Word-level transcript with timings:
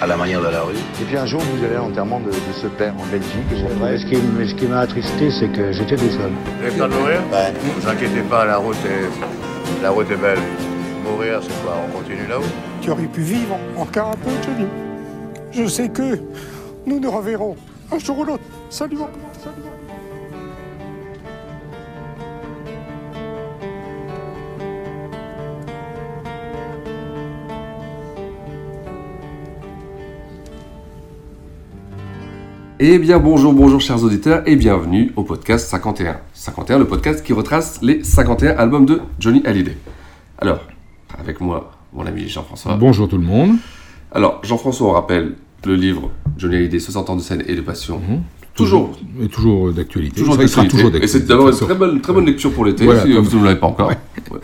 à 0.00 0.06
la 0.06 0.16
manière 0.16 0.40
de 0.40 0.48
la 0.48 0.62
rue. 0.62 0.74
Et 1.00 1.04
puis 1.04 1.16
un 1.16 1.26
jour, 1.26 1.40
vous 1.40 1.64
allez 1.64 1.74
à 1.74 1.78
l'enterrement 1.78 2.20
de, 2.20 2.30
de 2.30 2.52
ce 2.60 2.66
père 2.68 2.94
en 2.98 3.06
Belgique. 3.06 3.68
Vrai, 3.78 3.98
ce 3.98 4.06
qui, 4.06 4.16
ce 4.16 4.54
qui 4.54 4.66
m'a 4.66 4.80
attristé, 4.80 5.30
c'est 5.30 5.48
que 5.48 5.72
j'étais 5.72 5.96
tout 5.96 6.10
seul. 6.10 6.30
Vous 6.58 6.66
avez 6.66 6.76
peur 6.76 6.88
de 6.88 6.94
mourir 6.94 7.20
Ouais. 7.32 7.52
Ne 7.52 7.80
vous 7.80 7.88
inquiétez 7.88 8.22
pas, 8.22 8.44
la 8.44 8.56
route 8.56 8.76
est, 8.86 9.82
la 9.82 9.90
route 9.90 10.10
est 10.10 10.16
belle. 10.16 10.38
Mourir, 11.04 11.40
c'est 11.42 11.62
quoi 11.64 11.76
On 11.88 11.98
continue 11.98 12.26
là-haut 12.28 12.42
Tu 12.80 12.90
aurais 12.90 13.02
pu 13.06 13.20
vivre 13.20 13.58
encore 13.76 14.08
un 14.12 14.16
peu, 14.16 14.30
Johnny. 14.42 14.68
Je 15.52 15.66
sais 15.68 15.88
que 15.88 16.18
nous 16.86 17.00
nous 17.00 17.10
reverrons 17.10 17.56
un 17.92 17.98
jour 17.98 18.18
ou 18.20 18.24
l'autre. 18.24 18.42
Salut, 18.70 18.96
mon 18.96 19.06
pote, 19.06 19.14
salut. 19.42 19.54
Eh 32.82 32.98
bien 32.98 33.18
bonjour, 33.18 33.52
bonjour 33.52 33.78
chers 33.78 34.02
auditeurs 34.04 34.42
et 34.46 34.56
bienvenue 34.56 35.12
au 35.14 35.22
podcast 35.22 35.68
51. 35.68 36.16
51, 36.32 36.78
le 36.78 36.86
podcast 36.86 37.22
qui 37.22 37.34
retrace 37.34 37.78
les 37.82 38.02
51 38.02 38.56
albums 38.56 38.86
de 38.86 39.02
Johnny 39.18 39.42
Hallyday. 39.44 39.76
Alors, 40.38 40.60
avec 41.18 41.42
moi, 41.42 41.72
mon 41.92 42.06
ami 42.06 42.26
Jean-François. 42.26 42.76
Bonjour 42.76 43.06
tout 43.06 43.18
le 43.18 43.24
monde. 43.24 43.56
Alors, 44.12 44.40
Jean-François, 44.42 44.88
on 44.88 44.92
rappelle 44.92 45.34
le 45.66 45.74
livre 45.74 46.10
Johnny 46.38 46.56
Hallyday, 46.56 46.78
60 46.78 47.10
ans 47.10 47.16
de 47.16 47.20
scène 47.20 47.44
et 47.46 47.54
de 47.54 47.60
passion. 47.60 47.98
Mhm. 47.98 48.22
Toujours, 48.54 48.92
Et 49.22 49.28
toujours 49.28 49.72
d'actualité. 49.72 50.16
toujours 50.18 50.38
d'actualité. 50.38 50.78
Et 51.02 51.06
c'est 51.06 51.26
d'avoir 51.26 51.48
de 51.48 51.52
une 51.52 51.58
très 51.66 51.74
bonne, 51.74 52.00
très 52.00 52.12
bonne 52.14 52.26
lecture 52.26 52.50
pour 52.52 52.64
l'été, 52.64 52.84
Voilà, 52.86 53.02
si 53.02 53.12
vous 53.12 53.38
ne 53.38 53.44
l'avez 53.44 53.60
pas 53.60 53.66
encore. 53.66 53.88
Ouais. 53.90 54.40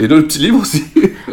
Et 0.00 0.08
dans 0.08 0.16
le 0.16 0.24
petit 0.24 0.38
livre 0.40 0.60
aussi. 0.60 0.84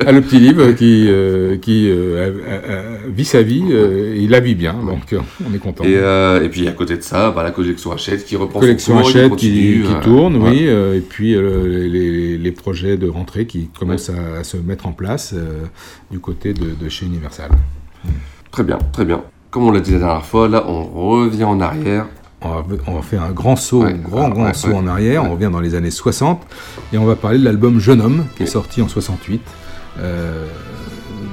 Ah, 0.06 0.12
le 0.12 0.22
petit 0.22 0.40
livre 0.40 0.72
qui, 0.74 1.06
euh, 1.08 1.56
qui 1.58 1.90
euh, 1.90 2.30
a- 2.48 2.52
a- 2.52 2.74
a- 2.80 3.08
vit 3.08 3.24
sa 3.26 3.42
vie, 3.42 3.64
euh, 3.72 4.14
il 4.18 4.30
la 4.30 4.40
vit 4.42 4.54
bien, 4.56 4.74
donc 4.74 5.14
euh, 5.14 5.20
on 5.50 5.54
est 5.54 5.58
content. 5.58 5.84
Et, 5.86 5.96
euh, 5.96 6.44
et 6.44 6.50
puis 6.50 6.68
à 6.68 6.72
côté 6.74 6.98
de 6.98 7.02
ça, 7.02 7.32
bah, 7.32 7.44
la 7.44 7.52
collection 7.52 7.92
Hachette 7.94 8.26
qui 8.26 8.36
reprend 8.36 8.60
Collection 8.60 8.96
son 8.96 9.00
cours, 9.02 9.10
Hachette 9.10 9.30
continue, 9.30 9.82
qui, 9.84 9.88
qui 9.88 9.94
euh, 9.94 10.02
tourne, 10.02 10.36
ouais. 10.36 10.50
oui, 10.50 10.68
euh, 10.68 10.98
et 10.98 11.00
puis 11.00 11.34
euh, 11.34 11.88
les, 11.88 12.38
les 12.38 12.52
projets 12.52 12.98
de 12.98 13.08
rentrée 13.08 13.46
qui 13.48 13.70
commencent 13.80 14.10
à, 14.10 14.40
à 14.40 14.44
se 14.44 14.58
mettre 14.58 14.86
en 14.86 14.92
place 14.92 15.34
euh, 15.34 15.64
du 16.12 16.20
côté 16.20 16.54
de, 16.54 16.66
de 16.80 16.90
chez 16.90 17.06
Universal. 17.06 17.52
Très 18.52 18.64
bien, 18.64 18.78
très 18.92 19.06
bien. 19.06 19.22
Comme 19.50 19.64
on 19.64 19.72
l'a 19.72 19.80
dit 19.80 19.94
la 19.94 20.00
dernière 20.00 20.26
fois, 20.26 20.50
là 20.50 20.66
on 20.68 20.84
revient 20.84 21.46
en 21.46 21.62
arrière. 21.62 22.08
On 22.42 23.02
faire 23.02 23.24
un 23.24 23.32
grand 23.32 23.56
saut, 23.56 23.84
Ouais, 23.84 23.94
un 23.94 23.98
grand, 23.98 24.26
ouais, 24.26 24.32
grand 24.32 24.44
ouais, 24.46 24.54
saut 24.54 24.68
ouais. 24.70 24.76
en 24.76 24.88
arrière. 24.88 25.24
Ouais. 25.24 25.30
On 25.30 25.32
revient 25.34 25.50
dans 25.52 25.60
les 25.62 25.74
années 25.76 25.92
60 25.92 26.42
et 26.94 26.98
on 26.98 27.06
va 27.06 27.16
parler 27.16 27.40
de 27.40 27.44
l'album 27.46 27.80
Jeune 27.80 28.02
Homme 28.02 28.26
qui 28.38 28.44
est 28.44 28.48
sorti 28.48 28.82
en 28.82 28.88
68 28.88 29.42
euh, 30.00 30.46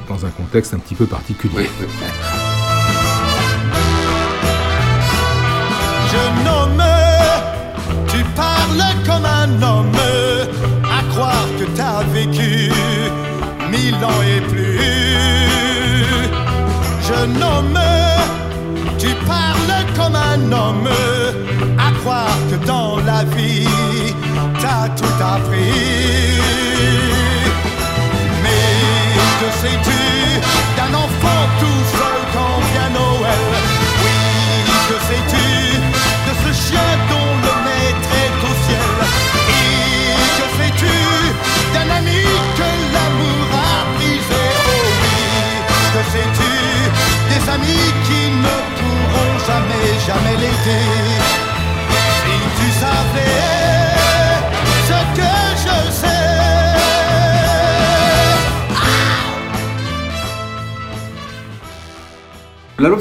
dans 0.09 0.25
un 0.25 0.31
contexte 0.31 0.73
un 0.75 0.79
petit 0.79 0.95
peu 0.95 1.07
particulier. 1.07 1.69
Jeune 6.13 6.49
homme, 6.49 6.83
tu 8.09 8.19
parles 8.37 8.83
comme 9.07 9.25
un 9.25 9.63
homme, 9.63 9.97
à 10.85 11.03
croire 11.13 11.47
que 11.59 11.65
t'as 11.77 12.03
vécu 12.13 12.71
mille 13.71 13.95
ans 13.97 14.23
et 14.37 14.41
plus. 14.43 14.79
Jeune 17.09 17.43
homme, 17.43 17.79
tu 19.03 19.09
parles 19.27 19.85
comme 19.97 20.15
un 20.15 20.53
homme, 20.53 20.89
à 21.87 21.91
croire 22.01 22.39
que 22.49 22.57
dans 22.67 22.99
la 23.11 23.25
vie 23.35 23.67
t'as 24.61 24.89
tout 24.99 25.19
appris. 25.35 26.39
Mais 28.45 28.69
que 29.41 29.49
sais-tu 29.61 30.03
d'un 30.77 30.95
enfant 31.05 31.43
tout 31.61 31.83
seul 31.97 32.21
quand 32.35 32.57
vient 32.71 32.93
Noël? 33.01 33.45
Oui, 34.03 34.19
que 34.89 34.97
sais-tu 35.09 35.49
de 36.27 36.33
ce 36.43 36.51
chien 36.65 36.91
dont 37.11 37.22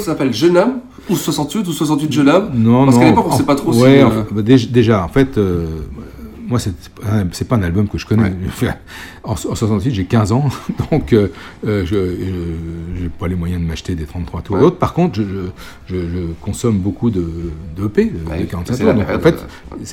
L'album 0.01 0.13
s'appelle 0.13 0.33
Jeune 0.33 0.57
homme 0.57 0.73
ou 1.09 1.15
68 1.15 1.67
ou 1.67 1.71
68 1.71 2.11
Jeune 2.11 2.29
homme 2.29 2.49
Non, 2.55 2.85
Parce 2.85 2.95
non. 2.97 3.01
qu'à 3.01 3.09
l'époque, 3.09 3.25
on 3.27 3.31
en- 3.31 3.37
sait 3.37 3.43
pas 3.43 3.55
trop 3.55 3.73
si, 3.73 3.81
ouais, 3.81 4.01
euh, 4.01 4.07
enfin, 4.07 4.25
bah, 4.31 4.41
déjà, 4.41 5.03
en 5.03 5.07
fait, 5.07 5.37
euh, 5.37 5.65
moi, 6.47 6.59
c'est 6.59 7.47
pas 7.47 7.55
un 7.55 7.63
album 7.63 7.87
que 7.87 7.97
je 7.97 8.05
connais. 8.05 8.23
Ouais. 8.61 8.73
En, 9.23 9.33
en 9.33 9.35
68, 9.35 9.93
j'ai 9.93 10.05
15 10.05 10.31
ans, 10.31 10.45
donc 10.91 11.13
euh, 11.13 11.27
euh, 11.67 11.85
je 11.85 11.95
n'ai 13.03 13.09
pas 13.19 13.27
les 13.27 13.35
moyens 13.35 13.61
de 13.61 13.67
m'acheter 13.67 13.93
des 13.93 14.05
33 14.05 14.41
tours 14.41 14.57
Ouais. 14.57 14.71
Par 14.71 14.93
contre, 14.93 15.15
je, 15.17 15.21
je, 15.23 15.95
je- 15.95 15.95
je 16.07 16.17
consomme 16.41 16.79
beaucoup 16.79 17.11
de, 17.11 17.23
de 17.77 17.85
EP, 17.85 18.05
de, 18.05 18.29
Ouais, 18.29 18.39
de 18.39 18.45
45 18.45 18.73
c'est 18.73 18.83
tours. 18.83 18.93
Donc, 18.95 19.05
en 19.09 19.19
fait, 19.19 19.35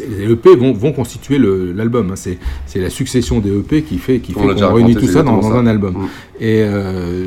les 0.08 0.32
EP 0.32 0.56
vont, 0.56 0.72
vont 0.72 0.92
constituer 0.92 1.38
l'album. 1.38 2.10
hein. 2.10 2.14
C'est 2.16 2.80
la 2.80 2.88
succession 2.90 3.38
des 3.40 3.50
EP 3.54 3.82
qui 3.82 3.98
fait 3.98 4.20
qui 4.20 4.32
qu'on 4.32 4.46
réunit 4.46 4.62
raconté, 4.62 4.94
tout 4.94 5.06
ça 5.06 5.22
dans, 5.22 5.36
exactement 5.36 5.40
dans 5.42 5.50
ça. 5.50 5.58
un 5.58 5.66
album. 5.66 5.94
Mm. 5.94 6.06
Et 6.40 6.62
euh, 6.62 7.26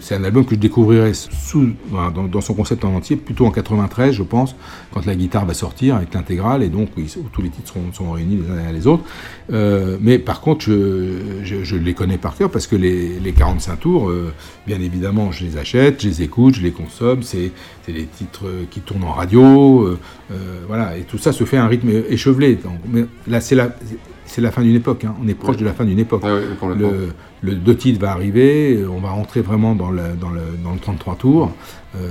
c'est 0.00 0.14
un 0.14 0.24
album 0.24 0.44
que 0.44 0.54
je 0.54 0.60
découvrirai 0.60 1.12
sous, 1.14 1.68
dans, 1.92 2.24
dans 2.24 2.40
son 2.40 2.54
concept 2.54 2.84
en 2.84 2.94
entier, 2.94 3.16
plutôt 3.16 3.44
en 3.46 3.50
93, 3.50 4.14
je 4.14 4.22
pense, 4.22 4.54
quand 4.92 5.04
la 5.04 5.14
guitare 5.14 5.44
va 5.46 5.54
sortir 5.54 5.96
avec 5.96 6.14
l'intégrale, 6.14 6.62
et 6.62 6.68
donc 6.68 6.88
où 6.96 7.00
tous 7.32 7.42
les 7.42 7.48
titres 7.50 7.74
seront 7.92 8.12
réunis 8.12 8.36
les 8.36 8.50
uns 8.50 8.54
derrière 8.54 8.72
les 8.72 8.86
autres. 8.86 9.02
Euh, 9.52 9.96
mais 10.00 10.18
par 10.18 10.40
contre, 10.40 10.64
je, 10.64 10.93
je- 11.42 11.64
je 11.64 11.76
les 11.76 11.94
connais 11.94 12.18
par 12.18 12.36
cœur 12.36 12.50
parce 12.50 12.66
que 12.66 12.76
les, 12.76 13.18
les 13.20 13.32
45 13.32 13.76
tours, 13.80 14.08
euh, 14.10 14.32
bien 14.66 14.80
évidemment, 14.80 15.32
je 15.32 15.44
les 15.44 15.56
achète, 15.56 16.02
je 16.02 16.08
les 16.08 16.22
écoute, 16.22 16.54
je 16.56 16.62
les 16.62 16.72
consomme. 16.72 17.22
C'est 17.22 17.52
des 17.86 18.04
titres 18.06 18.46
qui 18.70 18.80
tournent 18.80 19.04
en 19.04 19.12
radio, 19.12 19.82
euh, 19.84 19.98
euh, 20.32 20.34
voilà, 20.66 20.96
et 20.96 21.02
tout 21.02 21.18
ça 21.18 21.32
se 21.32 21.44
fait 21.44 21.56
à 21.56 21.64
un 21.64 21.68
rythme 21.68 21.90
échevelé. 22.08 22.56
Donc, 22.56 22.78
mais 22.90 23.04
là, 23.26 23.40
c'est 23.40 23.54
la, 23.54 23.76
c'est 24.26 24.40
la 24.40 24.50
fin 24.50 24.62
d'une 24.62 24.74
époque. 24.76 25.04
hein. 25.04 25.14
On 25.22 25.28
est 25.28 25.34
proche 25.34 25.56
de 25.58 25.64
la 25.64 25.72
fin 25.74 25.84
d'une 25.84 25.98
époque. 25.98 26.24
Ouais, 26.24 26.40
complètement. 26.58 26.90
Le, 26.90 27.08
le 27.50 27.54
deux 27.56 27.76
titres 27.76 28.00
va 28.00 28.10
arriver, 28.12 28.76
euh, 28.76 28.88
on 28.88 29.00
va 29.00 29.10
rentrer 29.10 29.42
vraiment 29.42 29.74
dans 29.74 29.90
le, 29.90 30.02
dans 30.20 30.30
le, 30.30 30.40
dans 30.64 30.72
le 30.72 30.78
33 30.78 31.16
tours. 31.16 31.52
Euh, 31.96 32.08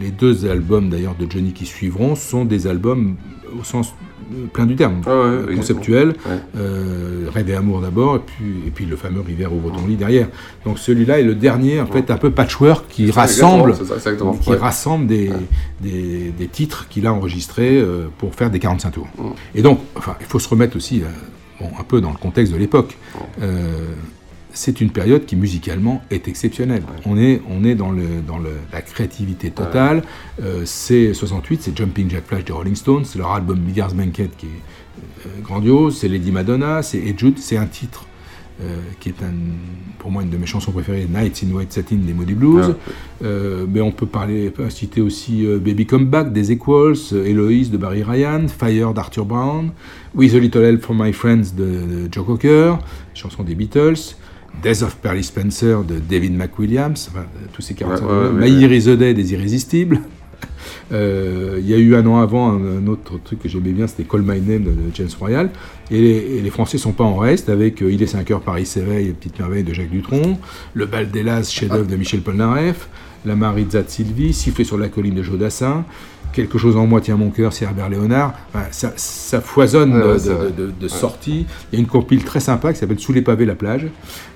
les 0.00 0.10
deux 0.10 0.46
albums 0.48 0.90
d'ailleurs 0.90 1.16
de 1.18 1.26
Johnny 1.30 1.52
qui 1.52 1.66
suivront 1.66 2.14
sont 2.14 2.44
des 2.44 2.66
albums 2.66 3.16
au 3.58 3.64
sens 3.64 3.88
euh, 3.88 4.05
plein 4.52 4.66
du 4.66 4.76
terme, 4.76 5.00
Ouais, 5.06 5.12
ouais, 5.12 5.18
euh, 5.52 5.56
conceptuels. 5.56 6.08
Ouais. 6.08 6.38
Euh, 6.56 7.26
Rêve 7.32 7.50
et 7.50 7.54
amour 7.54 7.80
d'abord, 7.80 8.16
et 8.16 8.20
puis, 8.20 8.44
et 8.66 8.70
puis 8.70 8.86
le 8.86 8.96
fameux 8.96 9.20
Rivière 9.20 9.52
ouvre 9.52 9.70
ton 9.70 9.86
lit 9.86 9.96
derrière. 9.96 10.28
Donc 10.64 10.78
celui-là 10.78 11.20
est 11.20 11.24
le 11.24 11.34
dernier, 11.34 11.80
en 11.80 11.86
fait, 11.86 12.10
un 12.10 12.16
peu 12.16 12.30
patchwork 12.30 12.86
qui 12.88 13.10
rassemble, 13.10 13.74
ça, 13.74 14.12
qui 14.14 14.50
Ouais. 14.50 14.56
rassemble 14.56 15.06
des, 15.06 15.28
Ouais. 15.28 15.34
des, 15.80 16.32
des 16.36 16.46
titres 16.48 16.86
qu'il 16.88 17.06
a 17.06 17.12
enregistrés 17.12 17.76
euh, 17.78 18.06
pour 18.18 18.34
faire 18.34 18.50
des 18.50 18.58
45 18.58 18.90
tours. 18.92 19.08
Mm. 19.18 19.22
Et 19.54 19.62
donc, 19.62 19.80
enfin, 19.96 20.14
il 20.20 20.26
faut 20.26 20.38
se 20.38 20.48
remettre 20.48 20.76
aussi 20.76 21.02
euh, 21.02 21.06
bon, 21.60 21.70
un 21.78 21.84
peu 21.84 22.00
dans 22.00 22.10
le 22.10 22.16
contexte 22.18 22.52
de 22.52 22.58
l'époque. 22.58 22.96
Euh, 23.42 23.92
c'est 24.56 24.80
une 24.80 24.90
période 24.90 25.26
qui 25.26 25.36
musicalement 25.36 26.02
est 26.10 26.28
exceptionnelle. 26.28 26.82
On 27.04 27.18
est, 27.18 27.42
on 27.50 27.62
est 27.64 27.74
dans, 27.74 27.90
le, 27.92 28.06
dans 28.26 28.38
le- 28.38 28.56
la 28.72 28.80
créativité 28.80 29.50
totale. 29.50 30.02
Euh, 30.42 30.62
c'est 30.64 31.12
68, 31.14 31.60
c'est 31.62 31.76
Jumping 31.76 32.08
Jack 32.10 32.24
Flash 32.26 32.44
des 32.44 32.52
Rolling 32.52 32.74
Stones, 32.74 33.04
c'est 33.04 33.18
leur 33.18 33.32
album 33.32 33.58
Beggars 33.58 33.92
Banquet 33.94 34.30
qui 34.36 34.46
est 34.46 35.26
euh, 35.26 35.40
grandiose, 35.42 35.98
c'est 35.98 36.08
Lady 36.08 36.32
Madonna, 36.32 36.82
c'est 36.82 36.98
Hey 36.98 37.14
Jude, 37.16 37.38
c'est 37.38 37.58
un 37.58 37.66
titre 37.66 38.06
euh, 38.62 38.80
qui 39.00 39.10
est 39.10 39.22
un, 39.22 39.34
pour 39.98 40.10
moi 40.10 40.22
une 40.22 40.30
de 40.30 40.38
mes 40.38 40.46
chansons 40.46 40.72
préférées, 40.72 41.06
Nights 41.06 41.44
in 41.46 41.54
White 41.54 41.72
Satin 41.74 41.96
des 41.96 42.14
Moody 42.14 42.32
Blues. 42.32 42.68
Ouais. 42.68 42.74
Euh, 43.24 43.66
mais 43.68 43.82
on 43.82 43.92
peut 43.92 44.06
parler, 44.06 44.50
citer 44.70 45.02
aussi 45.02 45.44
Baby 45.60 45.84
Come 45.84 46.06
Back 46.06 46.32
des 46.32 46.52
Equals, 46.52 46.96
Eloise 47.12 47.70
de 47.70 47.76
Barry 47.76 48.02
Ryan, 48.02 48.46
Fire 48.48 48.94
d'Arthur 48.94 49.26
Brown, 49.26 49.72
With 50.14 50.34
a 50.34 50.38
Little 50.38 50.64
Help 50.64 50.80
from 50.82 51.02
My 51.04 51.12
Friends 51.12 51.52
de, 51.54 51.64
de 51.64 52.08
Joe 52.10 52.24
Cocker, 52.24 52.76
chanson 53.12 53.42
des 53.42 53.54
Beatles. 53.54 54.16
Death 54.62 54.82
of 54.82 54.96
Perry 54.96 55.22
Spencer 55.22 55.84
de 55.84 55.98
David 55.98 56.36
McWilliams, 56.36 57.08
enfin, 57.10 57.26
tous 57.52 57.62
ces 57.62 57.74
45 57.74 58.04
Ouais, 58.04 58.50
ouais, 58.50 58.50
My 58.50 58.96
Day 58.96 59.14
des 59.14 59.32
Irrésistibles, 59.32 60.00
Euh, 60.92 61.58
il 61.60 61.68
y 61.68 61.74
a 61.74 61.78
eu 61.78 61.96
un 61.96 62.06
an 62.06 62.18
avant 62.18 62.50
un, 62.50 62.78
un 62.78 62.86
autre 62.86 63.18
truc 63.22 63.40
que 63.40 63.48
j'aimais 63.48 63.72
bien, 63.72 63.86
c'était 63.86 64.04
Call 64.04 64.22
My 64.22 64.40
Name 64.40 64.62
de 64.64 64.72
James 64.94 65.08
Royal. 65.18 65.50
Et 65.90 66.00
les, 66.00 66.36
et 66.36 66.40
les 66.42 66.50
Français 66.50 66.78
sont 66.78 66.92
pas 66.92 67.04
en 67.04 67.16
reste 67.16 67.48
avec 67.48 67.82
euh, 67.82 67.90
Il 67.90 68.02
est 68.02 68.06
5 68.06 68.30
heures, 68.30 68.40
Paris 68.40 68.66
s'éveille, 68.66 69.12
Petite 69.12 69.38
merveille 69.38 69.64
de 69.64 69.72
Jacques 69.72 69.90
Dutronc, 69.90 70.38
Le 70.74 70.86
bal 70.86 71.10
d'Hélas, 71.10 71.50
chef-d'œuvre 71.50 71.88
de 71.88 71.96
Michel 71.96 72.20
Polnareff, 72.20 72.88
La 73.24 73.34
Maritza 73.34 73.82
de 73.82 73.88
Sylvie, 73.88 74.32
Siffler 74.32 74.64
sur 74.64 74.78
la 74.78 74.88
colline 74.88 75.14
de 75.14 75.22
Jodassin, 75.22 75.84
Quelque 76.32 76.58
chose 76.58 76.76
en 76.76 76.86
moi 76.86 77.00
tient 77.00 77.16
mon 77.16 77.30
cœur, 77.30 77.52
c'est 77.52 77.64
Herbert 77.64 77.88
Léonard. 77.88 78.34
Enfin, 78.52 78.66
ça, 78.70 78.92
ça 78.96 79.40
foisonne 79.40 79.94
ouais, 79.94 80.00
de, 80.02 80.06
de- 80.06 80.32
vrai. 80.32 80.50
de- 80.56 80.66
de 80.66 80.72
Ouais. 80.82 80.88
sorties. 80.88 81.46
Il 81.72 81.76
y 81.76 81.78
a 81.78 81.80
une 81.80 81.86
compile 81.88 82.24
très 82.24 82.40
sympa 82.40 82.72
qui 82.74 82.78
s'appelle 82.78 82.98
Sous 82.98 83.12
les 83.14 83.22
pavés 83.22 83.46
la 83.46 83.54
plage, 83.54 83.86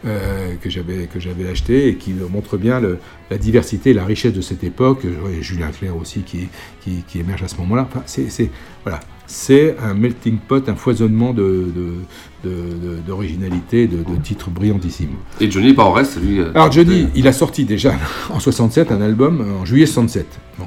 euh, 0.07 0.55
que 0.63 0.71
j'avais 0.71 1.07
que 1.13 1.21
j'avais 1.21 1.49
acheté 1.49 1.89
et 1.89 1.97
qui 1.97 2.13
montre 2.31 2.57
bien 2.57 2.81
le- 2.81 2.99
la 3.31 3.37
diversité 3.39 3.91
et 3.91 3.95
la 3.95 4.05
richesse 4.07 4.33
de 4.33 4.41
cette 4.41 4.65
époque. 4.65 5.05
Ouais, 5.05 5.43
Julien 5.43 5.69
Clerc 5.71 5.95
aussi 5.97 6.21
qui, 6.21 6.49
qui, 6.83 7.05
qui 7.07 7.19
émerge 7.21 7.43
à 7.43 7.49
ce 7.49 7.57
moment-là. 7.59 7.87
Enfin, 7.91 8.03
c'est 8.07 8.51
voilà, 8.83 9.01
c'est 9.27 9.77
un 9.83 9.93
melting 9.93 10.39
pot, 10.39 10.67
un 10.71 10.75
foisonnement 10.77 11.35
de 11.35 11.67
de- 11.75 12.49
de- 12.49 12.51
de- 12.51 12.97
d'originalité, 13.07 13.87
de, 13.87 13.99
de 13.99 14.17
titres 14.23 14.49
brillantissimes. 14.49 15.17
Et 15.41 15.51
Johnny 15.51 15.75
pas 15.75 15.85
en 15.85 15.93
reste, 15.93 16.17
lui. 16.23 16.41
euh, 16.41 16.51
Alors 16.55 16.73
Johnny, 16.73 17.09
il 17.15 17.29
a 17.29 17.33
sorti 17.33 17.65
déjà 17.67 17.93
en 18.31 18.41
67 18.41 18.91
un 18.91 19.03
album, 19.03 19.45
en 19.61 19.67
juillet 19.67 19.85
67. 19.85 20.27
Bon. 20.59 20.67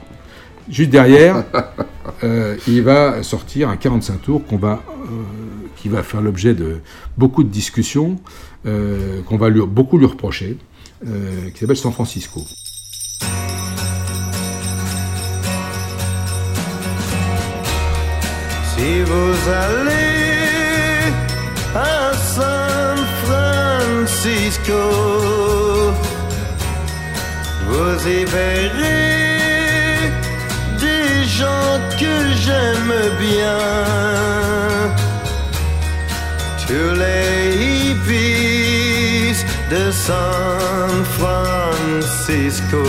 Juste 0.70 0.90
derrière, 0.90 1.44
euh, 2.24 2.56
il 2.68 2.82
va 2.84 3.22
sortir 3.24 3.70
un 3.70 3.78
45 3.78 4.22
tours 4.22 4.46
qu'on 4.46 4.58
va, 4.58 4.82
euh, 4.90 5.68
qui 5.76 5.90
va 5.90 6.04
faire 6.04 6.22
l'objet 6.22 6.54
de 6.54 6.78
beaucoup 7.18 7.44
de 7.44 7.50
discussions, 7.50 8.20
euh, 8.66 9.22
qu'on 9.24 9.38
va 9.38 9.50
lui- 9.50 9.66
beaucoup 9.66 9.98
lui 9.98 10.06
reprocher, 10.06 10.58
qui 11.54 11.60
s'appelle 11.60 11.76
San 11.76 11.92
Francisco. 11.92 12.46
Si 18.76 19.02
vous 19.10 19.36
allez 19.66 21.14
à 21.76 22.14
San 22.36 22.98
Francisco, 23.24 24.82
vous 27.70 28.08
y 28.08 28.26
verrez 28.26 29.33
que 32.04 32.18
j'aime 32.44 32.96
bien. 33.28 33.60
Tous 36.68 36.94
les 37.04 37.36
hippies 37.68 39.38
de 39.74 39.84
San 39.92 40.92
Francisco 41.18 42.84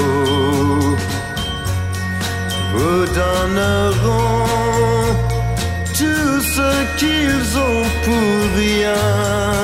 vous 2.75 3.05
donneront 3.22 4.46
tout 5.99 6.34
ce 6.56 6.70
qu'ils 6.99 7.49
ont 7.69 7.87
pour 8.06 8.38
rien. 8.62 9.63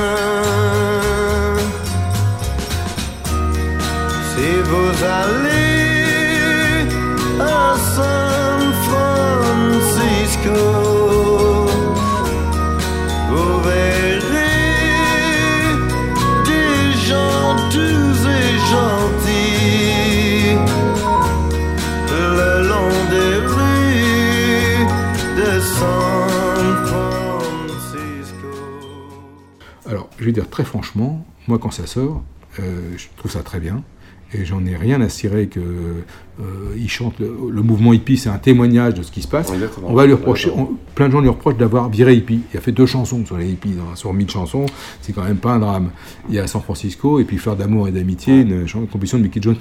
Je 30.21 30.27
vais 30.27 30.33
dire 30.33 30.49
très 30.49 30.65
franchement, 30.65 31.27
moi 31.49 31.59
quand 31.59 31.71
ça 31.71 31.87
sort, 31.87 32.23
euh, 32.61 32.93
je 32.97 33.07
trouve 33.17 33.31
ça 33.31 33.43
très 33.43 33.59
bien. 33.59 33.83
Et 34.33 34.45
j'en 34.45 34.65
ai 34.65 34.77
rien 34.77 35.01
à 35.01 35.09
cirer 35.09 35.49
que 35.49 35.59
euh, 35.61 36.43
il 36.77 36.89
chante 36.89 37.19
le, 37.19 37.35
le 37.51 37.63
mouvement 37.63 37.93
hippie, 37.93 38.17
c'est 38.17 38.29
un 38.29 38.39
témoignage 38.39 38.95
de 38.95 39.03
ce 39.03 39.11
qui 39.11 39.23
se 39.23 39.29
passe. 39.29 39.53
Exactement. 39.53 39.89
On 39.91 39.95
va 39.95 40.07
lui 40.07 40.13
reprocher, 40.13 40.51
on- 40.57 40.71
plein 40.95 41.09
de 41.09 41.13
gens 41.13 41.21
lui 41.21 41.29
reprochent 41.29 41.57
d'avoir 41.57 41.89
viré 41.91 42.15
hippie. 42.15 42.41
Il 42.55 42.57
a 42.57 42.61
fait 42.61 42.71
deux 42.73 42.87
chansons 42.87 43.27
sur 43.27 43.37
les 43.37 43.49
hippies, 43.51 43.75
sur 43.97 44.13
1000 44.13 44.31
chansons, 44.31 44.67
c'est 45.03 45.13
quand 45.13 45.25
même 45.25 45.37
pas 45.39 45.53
un 45.55 45.59
drame. 45.59 45.91
Il 46.29 46.35
y 46.37 46.39
a 46.39 46.47
San 46.47 46.63
Francisco 46.63 47.19
et 47.19 47.25
puis 47.25 47.39
Fleur 47.39 47.57
d'amour 47.57 47.89
et 47.89 47.91
d'amitié, 47.93 48.41
une, 48.43 48.67
chan- 48.69 48.81
composition 48.87 49.19
de 49.19 49.25
Mickey 49.25 49.41
Jones. 49.43 49.57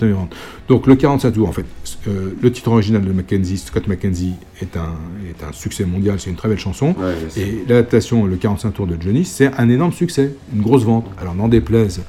Donc 0.68 0.86
le 0.88 0.96
45 0.96 1.32
tours, 1.32 1.50
en 1.50 1.52
fait, 1.52 1.66
euh, 2.08 2.32
le 2.40 2.52
titre 2.52 2.70
original 2.72 3.04
de 3.04 3.12
Mackenzie, 3.12 3.58
Scott 3.58 3.88
Mackenzie, 3.88 4.34
est 4.62 4.78
un, 4.78 4.94
est 5.28 5.44
un 5.44 5.52
succès 5.52 5.86
mondial, 5.86 6.20
c'est 6.20 6.30
une 6.30 6.36
très 6.36 6.48
belle 6.48 6.60
chanson. 6.60 6.96
Ouais. 7.00 7.16
Et 7.42 7.64
l'adaptation, 7.68 8.26
le 8.26 8.36
45 8.36 8.72
tours 8.72 8.88
de 8.88 8.96
Johnny, 9.02 9.26
c'est 9.26 9.52
un 9.58 9.68
énorme 9.70 9.94
succès, 9.94 10.36
une 10.54 10.62
grosse 10.62 10.84
vente. 10.84 11.08
Alors 11.20 11.34
n'en 11.34 11.48
déplaise 11.48 12.02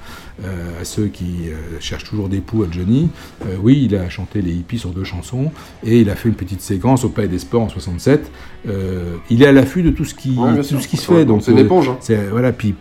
à 0.81 0.85
ceux 0.85 1.07
qui 1.07 1.49
euh, 1.49 1.55
cherchent 1.81 2.05
toujours 2.05 2.29
des 2.29 2.41
poux 2.41 2.63
à 2.63 2.67
Johnny, 2.71 3.09
euh, 3.47 3.57
oui, 3.63 3.83
il 3.85 3.95
a 3.97 4.09
chanté 4.09 4.41
les 4.43 4.53
hippies 4.53 4.79
sur 4.79 4.91
deux 4.91 5.05
chansons, 5.05 5.51
et 5.85 6.01
il 6.01 6.11
a 6.11 6.17
fait 6.17 6.29
une 6.29 6.35
petite 6.35 6.61
séquence 6.63 7.05
au 7.05 7.09
Palais 7.11 7.29
des 7.29 7.39
Sports 7.39 7.63
en 7.63 7.69
67. 7.69 8.31
Euh, 8.69 9.17
il 9.31 9.43
est 9.43 9.47
à 9.47 9.53
l'affût 9.53 9.83
de 9.83 9.91
tout 9.91 10.05
ce 10.05 10.15
qui, 10.15 10.31
Ouais, 10.31 10.53
bien 10.53 10.57
tout 10.63 10.69
sûr. 10.69 10.83
ce 10.83 10.89
qui 10.89 10.97
se 10.97 11.07
fait. 11.13 11.25
Donc 11.25 11.43
c'est 11.43 11.53
une 11.53 11.59
euh, 11.59 11.63
éponge, 11.65 11.89
hein. 11.89 11.97
c'est 12.01 12.29
voilà, 12.29 12.53
puis, 12.53 12.75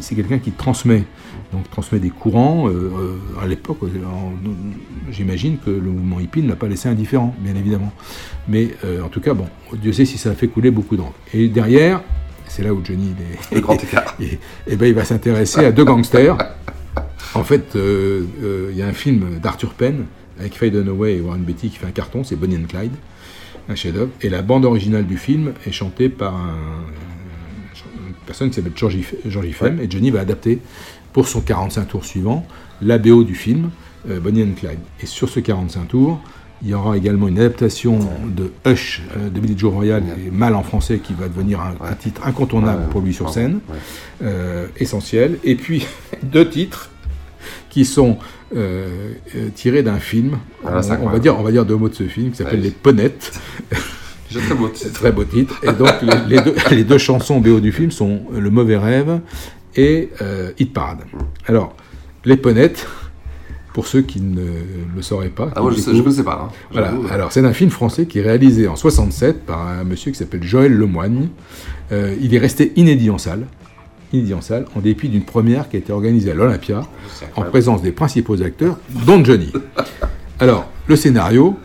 c'est 0.00 0.14
quelqu'un 0.14 0.38
qui 0.38 0.50
transmet, 0.52 1.04
donc 1.52 1.68
transmet 1.70 1.98
des 1.98 2.10
courants. 2.10 2.68
euh, 2.68 2.72
euh, 2.72 3.42
à 3.42 3.46
l'époque, 3.46 3.78
euh, 3.84 3.88
j'imagine 5.10 5.58
que 5.58 5.70
le 5.70 5.80
mouvement 5.90 6.20
hippie 6.20 6.42
ne 6.42 6.48
l'a 6.48 6.56
pas 6.56 6.68
laissé 6.68 6.88
indifférent, 6.88 7.34
bien 7.40 7.54
évidemment. 7.54 7.92
Mais 8.48 8.70
euh, 8.84 9.02
en 9.02 9.08
tout 9.08 9.20
cas, 9.20 9.34
bon, 9.34 9.46
Dieu 9.74 9.92
sait 9.92 10.04
si 10.04 10.18
ça 10.18 10.30
a 10.30 10.34
fait 10.34 10.48
couler 10.48 10.70
beaucoup 10.70 10.96
d'encre. 10.96 11.14
Et 11.32 11.48
derrière, 11.48 12.02
c'est 12.46 12.62
là 12.62 12.72
où 12.74 12.80
Johnny 12.84 13.12
il 13.18 13.22
est- 13.22 13.54
Le 13.54 13.60
grand 13.60 13.82
écart. 13.82 14.14
et, 14.20 14.38
et 14.66 14.76
ben, 14.76 14.86
il 14.86 14.94
va 14.94 15.04
s'intéresser 15.04 15.64
à 15.64 15.72
deux 15.72 15.84
gangsters. 15.84 16.36
En 17.34 17.44
fait, 17.44 17.74
euh, 17.76 18.22
euh, 18.42 18.68
il 18.72 18.76
y 18.78 18.82
a 18.82 18.86
un 18.86 18.92
film 18.92 19.38
d'Arthur 19.42 19.74
Penn 19.74 20.04
avec 20.38 20.54
Faye 20.54 20.70
Dunaway 20.70 21.16
et 21.16 21.20
Warren 21.20 21.42
Beatty 21.42 21.68
qui 21.70 21.76
fait 21.78 21.86
un 21.86 21.90
carton, 21.92 22.24
c'est 22.24 22.36
Bonnie 22.36 22.56
and 22.56 22.66
Clyde, 22.68 22.92
un 23.68 23.74
chef-d'œuvre. 23.74 24.10
Et 24.22 24.28
la 24.28 24.42
bande 24.42 24.64
originale 24.64 25.06
du 25.06 25.16
film 25.16 25.52
est 25.66 25.72
chantée 25.72 26.08
par 26.08 26.34
un- 26.34 26.84
une 28.08 28.14
personne 28.26 28.48
qui 28.50 28.56
s'appelle 28.56 28.72
Georgie 28.76 29.04
Georgie 29.26 29.52
Femme, 29.52 29.80
et 29.80 29.90
Johnny 29.90 30.10
va 30.10 30.20
adapter 30.20 30.58
pour 31.12 31.28
son 31.28 31.40
45 31.40 31.86
tours 31.88 32.04
suivant 32.04 32.46
la 32.82 32.98
BO 32.98 33.22
du 33.24 33.34
film 33.34 33.70
euh, 34.10 34.18
Bonnie 34.20 34.42
and 34.42 34.54
Clyde. 34.56 34.78
Et 35.02 35.06
sur 35.06 35.28
ce 35.28 35.40
45 35.40 35.88
tours, 35.88 36.20
il 36.62 36.68
y 36.70 36.74
aura 36.74 36.96
également 36.96 37.28
une 37.28 37.38
adaptation 37.38 37.98
de 38.26 38.50
Hush 38.66 39.02
euh, 39.16 39.28
de 39.28 39.38
Billy 39.40 39.54
Joe 39.56 39.72
Royal, 39.72 40.02
et 40.26 40.30
mal 40.30 40.54
en 40.54 40.62
français, 40.62 40.98
qui 40.98 41.12
va 41.14 41.28
devenir 41.28 41.60
un, 41.60 41.74
un 41.84 41.94
titre 41.94 42.26
incontournable 42.26 42.88
pour 42.90 43.00
lui 43.02 43.12
sur 43.14 43.28
scène, 43.30 43.60
euh, 44.22 44.66
essentiel. 44.78 45.38
Et 45.44 45.54
puis 45.56 45.86
deux 46.22 46.48
titres 46.48 46.90
qui 47.70 47.84
sont 47.84 48.18
euh, 48.56 49.12
euh, 49.36 49.48
tirés 49.54 49.82
d'un 49.82 49.98
film. 49.98 50.38
Ah, 50.64 50.80
on, 51.02 51.06
on 51.06 51.10
va 51.10 51.18
dire, 51.18 51.38
on 51.38 51.42
va 51.42 51.50
dire 51.50 51.64
deux 51.64 51.76
mots 51.76 51.88
de 51.88 51.94
ce 51.94 52.04
film 52.04 52.30
qui 52.30 52.36
s'appelle 52.36 52.60
Ouais. 52.60 52.66
Les 52.66 52.70
Ponettes. 52.70 53.32
Très 54.32 54.54
beau 54.56 54.68
C'est 54.74 54.86
titre. 54.88 55.00
très 55.00 55.12
beau 55.12 55.24
titre. 55.24 55.60
Et 55.62 55.70
donc, 55.72 55.90
les, 56.02 56.36
les 56.36 56.42
deux, 56.42 56.54
les 56.72 56.82
deux 56.84 56.98
chansons 56.98 57.40
BO 57.40 57.60
du 57.60 57.70
film 57.70 57.92
sont 57.92 58.22
Le 58.36 58.50
Mauvais 58.50 58.76
Rêve 58.76 59.20
et 59.76 60.10
euh, 60.22 60.50
Hit 60.58 60.72
Parade. 60.72 61.02
Alors, 61.46 61.76
Les 62.24 62.36
Ponettes, 62.36 62.84
pour 63.74 63.86
ceux 63.86 64.02
qui 64.02 64.20
ne 64.20 64.42
le 64.96 65.02
sauraient 65.02 65.28
pas. 65.28 65.50
Ah, 65.54 65.60
moi, 65.60 65.70
je 65.70 65.76
sais- 65.76 65.90
découvrent- 65.92 66.04
connaissais 66.04 66.24
pas, 66.24 66.48
hein. 66.50 66.52
Voilà. 66.72 66.94
Alors, 67.10 67.30
c'est 67.30 67.44
un 67.44 67.52
film 67.52 67.70
français 67.70 68.06
qui 68.06 68.18
est 68.18 68.22
réalisé 68.22 68.66
en 68.66 68.74
67 68.74 69.44
par 69.46 69.68
un 69.68 69.84
monsieur 69.84 70.10
qui 70.10 70.18
s'appelle 70.18 70.42
Joël 70.42 70.72
Lemoigne. 70.72 71.28
Euh, 71.92 72.16
il 72.20 72.34
est 72.34 72.38
resté 72.38 72.72
inédit 72.74 73.10
en 73.10 73.18
salle. 73.18 73.46
Inédit 74.14 74.34
en 74.34 74.40
salle, 74.40 74.66
en 74.76 74.80
dépit 74.80 75.08
d'une 75.08 75.24
première 75.24 75.68
qui 75.68 75.76
a 75.76 75.78
été 75.78 75.92
organisée 75.92 76.30
à 76.30 76.34
l'Olympia, 76.34 76.82
en 77.36 77.42
présence 77.42 77.82
des 77.82 77.92
principaux 77.92 78.40
acteurs, 78.42 78.78
dont 79.06 79.24
Johnny. 79.24 79.52
Alors, 80.40 80.68
le 80.86 80.96
scénario, 80.96 81.56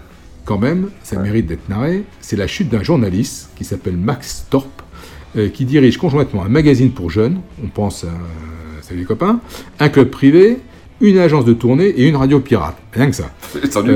quand 0.46 0.58
même, 0.58 0.90
ça 1.04 1.20
mérite 1.20 1.46
d'être 1.46 1.70
narré, 1.70 2.04
c'est 2.22 2.36
la 2.36 2.48
chute 2.48 2.70
d'un 2.70 2.84
journaliste 2.84 3.50
qui 3.56 3.64
s'appelle 3.64 3.98
Max 3.98 4.46
Torp, 4.50 4.82
euh, 5.38 5.50
qui 5.50 5.66
dirige 5.66 5.98
conjointement 5.98 6.44
un 6.44 6.50
magazine 6.50 6.92
pour 6.92 7.12
jeunes, 7.12 7.40
on 7.64 7.68
pense 7.68 8.04
à 8.04 8.10
Salut 8.82 9.02
les 9.02 9.06
copains, 9.06 9.40
un 9.80 9.90
club 9.90 10.10
privé, 10.10 10.58
une 11.00 11.20
agence 11.20 11.46
de 11.46 11.54
tournée 11.54 11.90
et 11.90 12.08
une 12.08 12.16
radio 12.16 12.40
pirate. 12.40 12.76
Rien 12.92 13.12
que 13.12 13.16
ça. 13.16 13.32
Lui. 13.84 13.94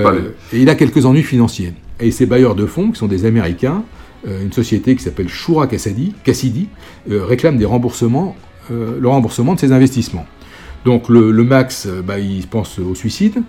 et 0.54 0.62
il 0.62 0.70
a 0.70 0.76
quelques 0.76 1.06
ennuis 1.06 1.24
financiers. 1.24 1.74
Et 2.00 2.12
ses 2.12 2.28
bailleurs 2.28 2.54
de 2.54 2.68
fonds, 2.68 2.92
qui 2.92 3.00
sont 3.00 3.08
des 3.08 3.26
Américains, 3.26 3.78
euh, 3.78 4.03
une 4.26 4.54
société 4.54 4.96
qui 4.96 5.04
s'appelle 5.04 5.28
Shura 5.28 5.68
Cassidy, 5.68 6.70
euh, 7.10 7.26
réclame 7.26 7.58
des 7.58 7.66
remboursements, 7.66 8.36
euh, 8.72 8.98
le 9.00 9.08
remboursement 9.08 9.56
de 9.56 9.60
ses 9.60 9.72
investissements. 9.72 10.26
Donc 10.86 11.10
le, 11.10 11.32
Max, 11.44 11.86
euh, 11.86 12.02
bah, 12.02 12.20
il 12.20 12.46
pense 12.48 12.80
au 12.80 12.96
suicide, 12.96 13.42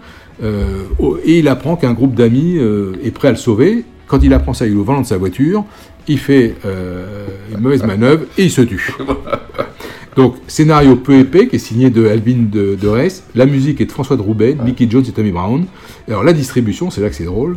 euh, 0.43 0.85
et 1.25 1.39
il 1.39 1.49
apprend 1.49 1.77
qu'un 1.77 1.93
groupe 1.93 2.15
d'amis 2.15 2.57
euh, 2.59 2.93
est 3.03 3.11
prêt 3.11 3.29
à 3.29 3.33
le 3.33 3.37
sauver. 3.37 3.85
Quand 4.07 4.23
il 4.23 4.33
apprend 4.35 4.53
ça, 4.53 4.67
il 4.67 4.73
est 4.73 4.77
au 4.77 4.85
volant 4.85 5.01
de 5.01 5.07
sa 5.07 5.17
voiture, 5.17 5.65
il 6.07 6.19
fait 6.19 6.57
euh, 6.65 7.27
une 7.53 7.61
mauvaise 7.61 7.83
manœuvre 7.85 8.25
et 8.37 8.45
il 8.45 8.51
se 8.51 8.61
tue. 8.61 8.93
Donc, 10.17 10.37
scénario 10.47 10.97
peu 10.97 11.15
épais 11.19 11.49
qui 11.49 11.57
est 11.57 11.59
signé 11.59 11.91
de 11.91 12.07
Albin 12.07 12.47
de, 12.51 12.77
de. 12.81 13.09
La 13.35 13.47
musique 13.47 13.81
est 13.81 13.87
de 13.87 13.93
François 13.93 14.17
de 14.17 14.23
Roubaix, 14.23 14.57
Mickey 14.65 14.87
Jones 14.89 15.05
et 15.09 15.13
Tommy 15.13 15.33
Brown. 15.33 15.65
Alors, 16.09 16.23
la 16.23 16.33
distribution, 16.33 16.91
c'est 16.91 17.01
là 17.01 17.09
que 17.09 17.17
c'est 17.17 17.25
drôle. 17.25 17.57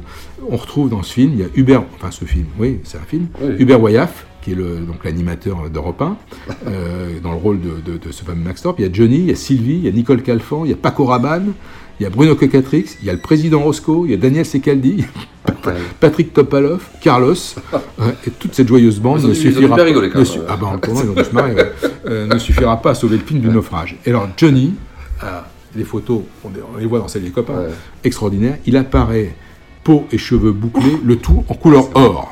On 0.50 0.58
retrouve 0.58 0.90
dans 0.90 1.04
ce 1.04 1.14
film, 1.14 1.32
il 1.34 1.40
y 1.40 1.44
a 1.44 1.48
Hubert, 1.56 1.84
enfin 1.96 2.10
ce 2.12 2.26
film, 2.26 2.46
oui, 2.60 2.80
c'est 2.84 2.98
un 2.98 3.02
film, 3.08 3.28
Hubert 3.60 3.82
Wayaf, 3.82 4.26
qui 4.42 4.52
est 4.52 4.56
le, 4.56 4.78
donc 4.78 5.04
l'animateur 5.04 5.70
d'Europe 5.70 6.02
1, 6.02 6.18
euh, 6.68 7.20
dans 7.22 7.32
le 7.32 7.38
rôle 7.38 7.60
de, 7.60 7.92
de- 7.92 7.98
de 7.98 8.12
ce 8.12 8.24
fameux 8.24 8.42
Max 8.44 8.62
Thorpe. 8.62 8.80
Il 8.80 8.86
y 8.86 8.90
a 8.90 8.92
Johnny, 8.94 9.18
il 9.18 9.26
y 9.26 9.32
a 9.32 9.36
Sylvie, 9.36 9.74
il 9.76 9.84
y 9.84 9.88
a 9.88 9.92
Nicole 9.92 10.22
Calfan, 10.24 10.64
il 10.66 10.72
y 10.72 10.74
a 10.74 10.78
Paco 10.78 11.04
Rabanne, 11.06 11.52
il 12.00 12.04
y 12.04 12.06
a 12.06 12.10
Bruno 12.10 12.36
Cocatrix, 12.36 12.98
il 13.02 13.08
y 13.08 13.10
a 13.10 13.14
le 13.14 13.20
président 13.20 13.60
Roscoe, 13.62 14.04
il 14.06 14.12
y 14.12 14.14
a 14.14 14.18
Daniel 14.18 14.46
Secaldi, 14.46 15.06
Patrick 16.00 16.34
Topalov, 16.34 16.82
Carlos, 17.02 17.34
ouais, 17.74 17.80
et 18.28 18.32
toute 18.32 18.54
cette 18.54 18.68
joyeuse 18.68 19.00
bande 19.00 19.24
ne 19.24 19.34
suffira 19.34 19.76
pas. 19.76 19.84
rigoler, 19.84 20.10
quand 20.10 20.20
ne 20.20 20.24
même. 20.24 20.32
su- 20.34 20.40
ah 20.48 20.58
ben, 20.58 20.78
pour 20.78 20.94
moi, 20.94 21.04
ils 21.06 21.10
ont 21.10 21.14
dû 21.14 21.24
se 21.24 21.32
marrer, 21.34 21.56
ouais. 21.56 21.72
Euh, 22.08 22.26
ne 22.26 22.38
suffira 22.38 22.82
pas 22.82 22.92
à 22.92 22.96
sauver 22.96 23.18
le 23.18 23.24
film 23.24 23.42
du 23.42 23.50
naufrage. 23.50 23.98
Et 24.06 24.12
alors, 24.12 24.30
Johnny, 24.38 24.76
ah, 25.22 25.46
les 25.76 25.84
photos, 25.84 26.22
on 26.46 26.50
les, 26.50 26.62
on 26.74 26.78
les 26.78 26.86
voit 26.86 27.00
dans 27.00 27.10
celle 27.10 27.24
des 27.24 27.32
copains, 27.32 27.64
extraordinaire. 28.02 28.58
Il 28.66 28.78
apparaît 28.78 29.36
peau 29.88 30.06
et 30.12 30.18
cheveux 30.18 30.52
bouclés, 30.52 30.98
le 31.02 31.16
tout 31.16 31.46
en 31.48 31.54
couleur 31.54 31.86
or. 31.96 32.30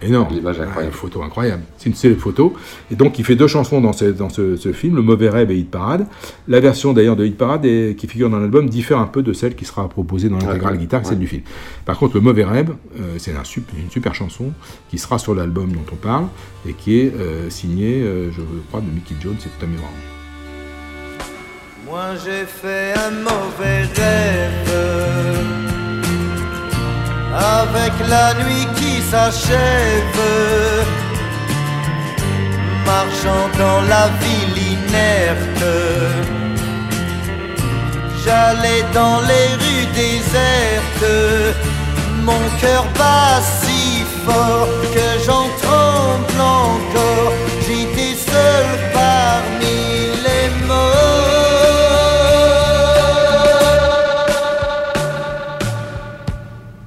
Énorme. 0.00 0.28
L'image 0.32 0.58
incroyable. 0.60 0.86
Une 0.94 0.98
photo 0.98 1.22
incroyable. 1.22 1.62
C'est 1.76 1.90
une 1.90 1.94
célèbre 1.94 2.22
photo. 2.22 2.54
Et 2.90 2.94
donc, 2.96 3.18
il 3.18 3.24
fait 3.26 3.36
deux 3.36 3.46
chansons 3.48 3.82
dans 3.82 3.92
ce, 3.92 4.06
dans 4.06 4.30
ce, 4.30 4.56
ce 4.56 4.72
film, 4.72 4.96
Le 4.96 5.02
Mauvais 5.02 5.28
Rêve 5.28 5.50
et 5.50 5.56
Hit 5.58 5.70
Parade. 5.70 6.06
La 6.48 6.58
version 6.60 6.94
d'ailleurs 6.94 7.16
de 7.16 7.26
Hit 7.26 7.36
Parade 7.36 7.66
est- 7.66 7.96
qui 7.98 8.06
figure 8.08 8.30
dans 8.30 8.38
l'album 8.38 8.66
diffère 8.70 8.98
un 8.98 9.06
peu 9.06 9.22
de 9.22 9.34
celle 9.34 9.54
qui 9.56 9.66
sera 9.66 9.86
proposée 9.90 10.30
dans 10.30 10.38
l'intégrale 10.38 10.72
Ouais, 10.72 10.78
guitare, 10.78 11.02
ouais. 11.02 11.08
celle 11.10 11.18
du 11.18 11.26
film. 11.26 11.42
Par 11.84 11.98
contre, 11.98 12.14
Le 12.14 12.22
Mauvais 12.22 12.44
Rêve, 12.44 12.70
euh, 12.98 13.16
c'est 13.18 13.32
un 13.32 13.42
une 13.78 13.90
super 13.90 14.14
chanson 14.14 14.52
qui 14.88 14.96
sera 14.96 15.18
sur 15.18 15.34
l'album 15.34 15.70
dont 15.72 15.84
on 15.92 15.96
parle 15.96 16.24
et 16.66 16.72
qui 16.72 16.98
est 17.00 17.12
euh, 17.14 17.50
signée, 17.50 18.00
euh, 18.02 18.30
je 18.32 18.40
crois, 18.68 18.80
de 18.80 18.86
Mickey 18.90 19.14
Jones 19.20 19.36
et 19.38 19.48
de 19.48 19.60
Tommy 19.60 19.76
Brown. 19.76 19.90
Moi 21.86 22.14
j'ai 22.24 22.44
fait 22.46 22.94
un 22.98 23.10
mauvais 23.22 23.82
rêve 23.94 25.65
avec 27.36 27.92
la 28.08 28.34
nuit 28.34 28.66
qui 28.76 29.02
s'achève, 29.02 30.22
marchant 32.84 33.48
dans 33.58 33.80
la 33.82 34.08
ville 34.20 34.58
inerte. 34.74 35.64
J'allais 38.24 38.84
dans 38.92 39.20
les 39.20 39.48
rues 39.62 39.86
désertes, 39.94 41.56
mon 42.22 42.42
cœur 42.60 42.84
bat 42.98 43.40
si 43.60 44.04
fort 44.24 44.68
que 44.94 45.24
j'en 45.24 45.46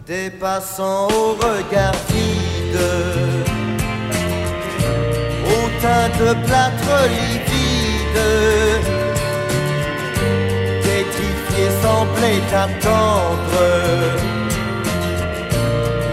Des 0.09 0.31
passants 0.31 1.07
au 1.09 1.33
regard 1.33 1.93
vide, 2.09 2.79
au 5.45 5.61
teint 5.79 6.09
de 6.19 6.33
plâtre 6.47 6.95
livide, 7.13 8.21
pétrifiés 10.81 11.73
semblaient 11.83 12.49
attendre. 12.65 13.65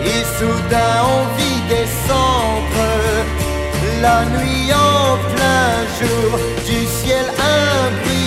Et 0.05 0.25
soudain 0.37 0.97
on 1.17 1.23
vit 1.39 1.63
descendre 1.71 2.85
la 4.03 4.27
nuit 4.27 4.75
en 4.75 5.17
plein 5.35 5.73
jour, 5.99 6.39
du 6.67 6.85
ciel 6.85 7.25
un 7.41 8.26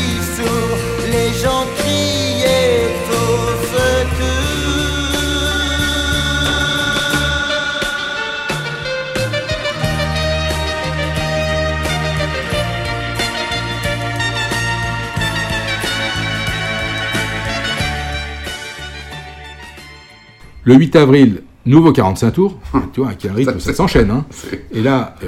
Le 20.69 20.75
8 20.75 20.95
avril, 20.97 21.41
nouveau 21.65 21.91
45 21.91 22.29
tours, 22.31 22.59
tu 22.93 22.99
vois, 22.99 23.09
avec 23.09 23.25
un 23.25 23.33
rythme, 23.33 23.59
ça 23.59 23.73
s'enchaîne. 23.73 24.11
Hein. 24.11 24.23
Et 24.71 24.83
là, 24.83 25.15
euh, 25.23 25.27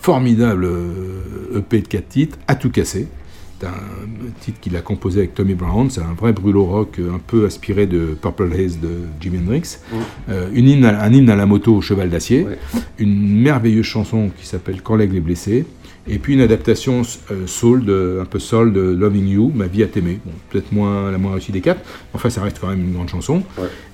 formidable 0.00 0.64
euh, 0.64 1.58
EP 1.58 1.82
de 1.82 1.86
4 1.86 2.08
titres, 2.08 2.36
à 2.48 2.56
tout 2.56 2.68
casser. 2.68 3.06
C'est 3.60 3.66
un 3.68 3.74
titre 4.40 4.58
qu'il 4.60 4.76
a 4.76 4.80
composé 4.80 5.20
avec 5.20 5.34
Tommy 5.34 5.54
Brown, 5.54 5.88
c'est 5.88 6.00
un 6.00 6.14
vrai 6.14 6.32
brûlot 6.32 6.64
rock 6.64 6.98
euh, 6.98 7.14
un 7.14 7.20
peu 7.24 7.46
aspiré 7.46 7.86
de 7.86 8.16
Purple 8.20 8.52
Haze 8.54 8.80
de 8.80 8.88
Jimi 9.20 9.38
Hendrix. 9.38 9.78
Euh, 10.28 10.48
une 10.52 10.68
hymne 10.68 10.84
à- 10.84 11.00
un 11.00 11.12
hymne 11.12 11.30
à 11.30 11.36
la 11.36 11.46
moto 11.46 11.76
au 11.76 11.80
cheval 11.80 12.10
d'acier, 12.10 12.44
une 12.98 13.40
merveilleuse 13.40 13.84
chanson 13.86 14.30
qui 14.36 14.46
s'appelle 14.48 14.82
Quand 14.82 14.96
l'aigle 14.96 15.16
est 15.16 15.20
blessé, 15.20 15.64
et 16.06 16.18
puis 16.18 16.34
une 16.34 16.40
adaptation 16.40 17.02
euh, 17.30 17.46
soul, 17.46 17.84
de, 17.84 18.18
un 18.20 18.24
peu 18.24 18.38
soul 18.38 18.72
de 18.72 18.80
Loving 18.80 19.26
You, 19.28 19.52
Ma 19.54 19.66
vie 19.66 19.82
à 19.82 19.86
t'aimer. 19.86 20.20
Bon, 20.24 20.32
Peut-être 20.50 20.72
moins, 20.72 21.10
la 21.10 21.18
moins 21.18 21.32
réussie 21.32 21.52
des 21.52 21.60
quatre, 21.60 21.80
enfin 22.14 22.30
ça 22.30 22.42
reste 22.42 22.58
quand 22.60 22.68
même 22.68 22.80
une 22.80 22.92
grande 22.94 23.08
chanson. 23.08 23.42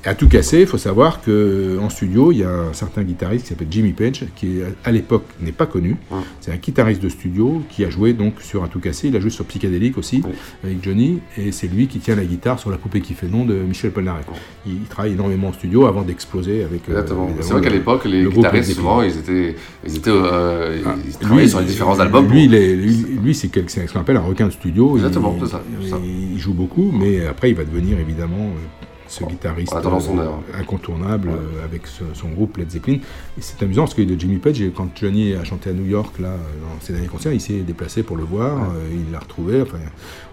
Et 0.05 0.09
à 0.09 0.15
tout 0.15 0.29
casser, 0.29 0.61
il 0.61 0.67
faut 0.67 0.79
savoir 0.79 1.21
qu'en 1.23 1.89
studio, 1.89 2.31
il 2.31 2.39
y 2.39 2.45
a 2.45 2.51
un 2.51 2.73
certain 2.73 3.03
guitariste 3.03 3.45
qui 3.45 3.49
s'appelle 3.51 3.69
Jimmy 3.71 3.93
Page, 3.93 4.25
qui 4.37 4.59
à 4.85 4.93
l'époque 4.93 5.25
n'est 5.41 5.53
pas 5.53 5.67
connu. 5.67 5.97
C'est 6.41 6.53
un 6.53 6.57
guitariste 6.57 7.03
de 7.03 7.09
studio 7.09 7.63
qui 7.71 7.85
a 7.85 7.91
joué 7.91 8.13
donc 8.13 8.35
sur 8.41 8.63
À 8.65 8.69
tout 8.69 8.81
casser, 8.81 9.09
il 9.09 9.17
a 9.17 9.21
joué 9.21 9.31
sur 9.31 9.45
Psychédélique 9.47 9.99
aussi, 9.99 10.23
avec 10.63 10.83
Johnny, 10.85 11.21
et 11.39 11.53
c'est 11.53 11.67
lui 11.69 11.87
qui 11.89 11.99
tient 11.99 12.17
la 12.17 12.25
guitare 12.25 12.59
sur 12.59 12.71
La 12.71 12.77
poupée 12.77 13.01
qui 13.01 13.15
fait 13.15 13.27
nom 13.29 13.45
de 13.45 13.55
Michel 13.55 13.91
Polnareff. 13.91 14.27
Il, 14.67 14.73
il 14.75 14.89
travaille 14.89 15.13
énormément 15.13 15.49
en 15.49 15.53
studio 15.53 15.87
avant 15.87 16.03
d'exploser 16.03 16.63
avec... 16.65 16.83
euh, 16.89 16.93
Exactement. 16.93 17.31
C'est 17.41 17.53
vrai 17.53 17.63
qu'à 17.63 17.71
l'époque, 17.71 18.05
les 18.05 18.23
le 18.23 18.31
guitaristes, 18.31 18.73
souvent, 18.75 19.03
ils 19.03 19.17
étaient, 19.17 19.57
ils 19.87 19.97
étaient, 19.97 20.11
euh, 20.11 20.79
Ah, 20.87 20.95
ils 21.07 21.13
travaillaient 21.17 21.49
sur 21.49 21.61
les 21.61 21.67
différents 21.67 22.01
albums. 22.05 22.29
Lui, 22.31 22.45
il 22.45 22.55
est- 22.55 22.75
lui, 22.77 23.07
lui, 23.23 23.35
c'est 23.35 23.51
ce 23.69 23.93
qu'on 23.93 24.01
appelle 24.01 24.17
un 24.17 24.21
requin 24.21 24.47
de 24.47 24.53
studio. 24.53 24.97
Exactement, 24.97 25.37
c'est 25.41 25.47
ça, 25.49 25.63
il- 25.83 25.89
ça. 25.91 25.97
il 26.05 26.39
joue 26.39 26.55
beaucoup, 26.55 26.91
mais 26.93 27.27
après, 27.27 27.51
il 27.51 27.57
va 27.57 27.65
devenir 27.65 27.99
évidemment 27.99 28.37
euh, 28.47 28.87
ce 29.07 29.23
guitariste 29.25 29.73
euh, 29.75 30.59
incontournable 30.61 31.29
euh, 31.29 31.65
avec 31.65 31.87
ce- 31.87 32.03
son 32.15 32.29
groupe 32.31 32.57
Led 32.57 32.71
Zeppelin. 32.71 32.95
Et 32.95 33.41
c'est 33.41 33.63
amusant 33.63 33.83
parce 33.83 33.95
que 33.95 34.03
de 34.03 34.19
Jimmy 34.19 34.39
Page, 34.39 34.63
quand 34.75 34.89
Johnny 34.97 35.35
a 35.35 35.45
chanté 35.45 35.71
à 35.71 35.73
New 35.73 35.85
York 35.87 36.19
là, 36.19 36.31
dans 36.31 36.81
ses 36.81 36.93
derniers 36.95 37.09
concerts, 37.09 37.33
il 37.33 37.41
s'est 37.41 37.61
déplacé 37.61 38.03
pour 38.03 38.17
le 38.17 38.25
voir, 38.25 38.71
euh, 38.71 38.89
il 38.93 39.13
l'a 39.13 39.19
retrouvé. 39.21 39.61
Enfin, 39.63 39.79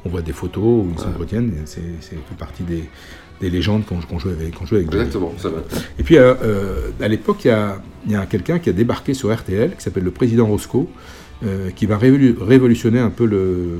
on 0.05 0.09
voit 0.09 0.21
des 0.21 0.31
photos 0.33 0.63
où 0.85 0.87
ils 0.95 0.99
s'entretiennent. 0.99 1.49
et 1.49 1.65
C'est 1.65 1.81
c'est 1.99 2.15
fait 2.15 2.35
partie 2.39 2.63
des, 2.63 2.85
des 3.41 3.49
légendes 3.49 3.85
qu'on 3.85 3.99
qu'on 3.99 4.19
jouait 4.19 4.31
avec, 4.33 4.55
qu'on 4.55 4.65
avec 4.65 4.89
Johnny. 4.89 5.03
Exactement, 5.03 5.33
c'est 5.37 5.49
vrai. 5.49 5.61
Et 5.99 6.03
puis, 6.03 6.17
à 6.17 7.07
l'époque, 7.07 7.43
il 7.45 7.49
y 7.49 7.51
a, 7.51 7.81
il 8.05 8.11
y 8.13 8.15
a 8.15 8.25
quelqu'un 8.25 8.57
qui 8.59 8.69
a 8.69 8.73
débarqué 8.73 9.13
sur 9.13 9.31
RTL, 9.35 9.75
qui 9.75 9.83
s'appelle 9.83 10.03
le 10.03 10.11
président 10.11 10.47
Roscoe, 10.47 10.87
euh, 11.43 11.69
qui 11.71 11.85
va 11.85 11.97
révolu- 11.97 12.35
révolutionner 12.39 12.99
un 12.99 13.09
peu 13.09 13.25
le, 13.25 13.79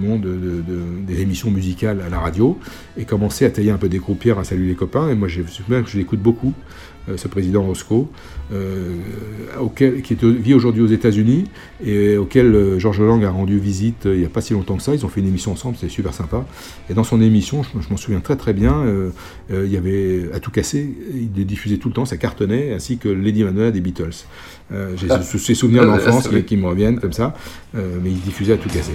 monde 0.00 0.22
de- 0.22 0.28
de- 0.28 1.06
des 1.06 1.20
émissions 1.22 1.50
musicales 1.50 2.00
à 2.06 2.08
la 2.08 2.18
radio, 2.20 2.58
et 2.96 3.04
commencer 3.04 3.44
à 3.44 3.50
tailler 3.50 3.70
un 3.70 3.76
peu 3.78 3.88
des 3.88 3.98
croupières 3.98 4.38
à 4.38 4.44
Salut 4.44 4.66
les 4.68 4.74
copains. 4.74 5.10
Et 5.10 5.14
moi, 5.14 5.28
je 5.28 5.42
je 5.42 5.98
l'écoute 5.98 6.20
beaucoup, 6.20 6.52
euh, 7.08 7.16
ce 7.16 7.26
président 7.26 7.62
Roscoe, 7.62 8.06
euh, 8.52 8.94
qui 9.76 10.14
vit 10.14 10.54
aujourd'hui 10.54 10.82
aux 10.82 10.86
États-Unis, 10.86 11.44
et 11.84 12.16
auquel 12.16 12.78
Georges 12.78 13.00
Lang 13.00 13.24
a 13.24 13.30
rendu 13.30 13.58
visite 13.58 14.02
il 14.04 14.18
n'y 14.20 14.24
a 14.24 14.28
pas 14.28 14.40
si 14.40 14.52
longtemps 14.52 14.76
que 14.76 14.82
ça. 14.82 14.94
Ils 14.94 15.04
ont 15.04 15.08
fait 15.08 15.20
une 15.20 15.28
émission 15.28 15.52
ensemble, 15.52 15.76
c'était 15.76 15.92
super 15.92 16.14
sympa. 16.14 16.46
Et 16.88 16.94
dans 16.94 17.04
son 17.04 17.20
émission, 17.20 17.62
je, 17.62 17.88
m'en 17.90 17.96
souviens 17.96 18.20
très 18.20 18.36
très 18.36 18.52
bien, 18.52 18.84
il 19.50 19.70
y 19.70 19.76
avait 19.76 20.30
à 20.32 20.38
tout 20.40 20.50
casser, 20.50 20.88
il 21.14 21.30
diffusait 21.46 21.78
tout 21.78 21.88
le 21.88 21.94
temps, 21.94 22.04
ça 22.04 22.16
cartonnait, 22.16 22.72
ainsi 22.72 22.98
que 22.98 23.08
Lady 23.08 23.42
Madonna 23.42 23.70
des 23.70 23.80
Beatles. 23.80 24.24
Euh, 24.72 24.92
J'ai 24.96 25.08
ce- 25.08 25.38
ces 25.38 25.54
souvenirs 25.54 25.82
Ah, 25.84 25.96
d'enfance 25.96 26.24
c'est 26.24 26.36
qui, 26.40 26.44
qui 26.44 26.56
me 26.58 26.66
reviennent 26.66 27.00
comme 27.00 27.12
ça, 27.14 27.34
euh, 27.76 27.98
mais 28.02 28.10
il 28.10 28.20
diffusait 28.20 28.52
à 28.54 28.56
tout 28.58 28.68
casser. 28.68 28.92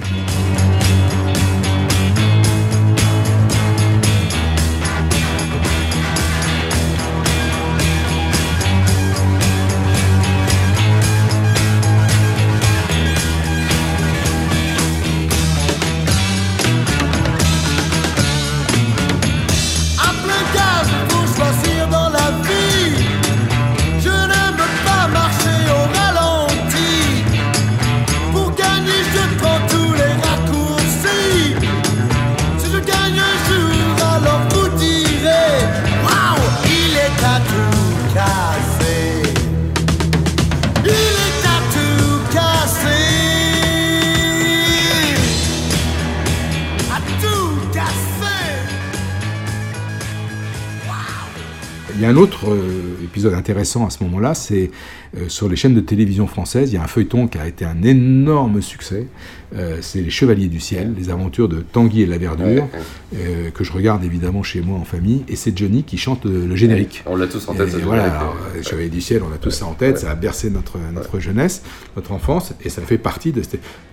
Intéressant 53.44 53.86
à 53.86 53.90
ce 53.90 54.02
moment-là, 54.06 54.34
c'est 54.36 54.72
euh, 55.18 55.28
sur 55.28 55.50
les 55.50 55.58
chaînes 55.58 55.76
de 55.76 55.82
télévision 55.82 56.28
françaises, 56.28 56.72
il 56.72 56.76
y 56.76 56.78
a 56.78 56.84
un 56.84 56.88
feuilleton 56.88 57.28
qui 57.28 57.38
a 57.38 57.46
été 57.46 57.66
un 57.66 57.84
énorme 57.84 58.62
succès. 58.62 59.06
Euh, 59.54 59.80
c'est 59.82 60.02
Les 60.02 60.10
Chevaliers 60.10 60.48
du 60.48 60.62
Ciel, 60.62 60.94
les 60.98 61.10
aventures 61.10 61.50
de 61.50 61.60
Tanguy 61.60 62.04
et 62.04 62.06
la 62.06 62.18
Verdure, 62.18 62.68
euh, 63.16 63.52
que 63.52 63.66
je 63.66 63.72
regarde 63.74 64.04
évidemment 64.06 64.44
chez 64.44 64.62
moi 64.62 64.80
en 64.80 64.86
famille. 64.86 65.24
Et 65.28 65.36
c'est 65.36 65.56
Johnny 65.56 65.84
qui 65.84 65.98
chante 65.98 66.24
le 66.26 66.56
générique. 66.56 67.04
On 67.06 67.18
l'a 67.18 67.28
tous 67.28 67.48
en 67.50 67.54
tête, 67.54 67.68
Et 67.68 67.72
ce 67.72 67.78
voilà, 67.78 68.06
alors. 68.06 68.38
Les 68.56 68.64
Chevaliers 68.64 68.90
du 68.90 69.02
Ciel, 69.02 69.22
on 69.30 69.34
a 69.34 69.38
tous 69.38 69.52
ça 69.52 69.66
en 69.66 69.74
tête, 69.74 70.00
ça 70.00 70.10
a 70.10 70.16
bercé 70.16 70.50
notre, 70.50 70.78
notre 70.94 71.20
jeunesse, 71.20 71.64
notre 71.98 72.14
enfance, 72.14 72.54
et 72.64 72.70
ça 72.70 72.82
fait 72.82 72.98
partie 72.98 73.34
de, 73.34 73.42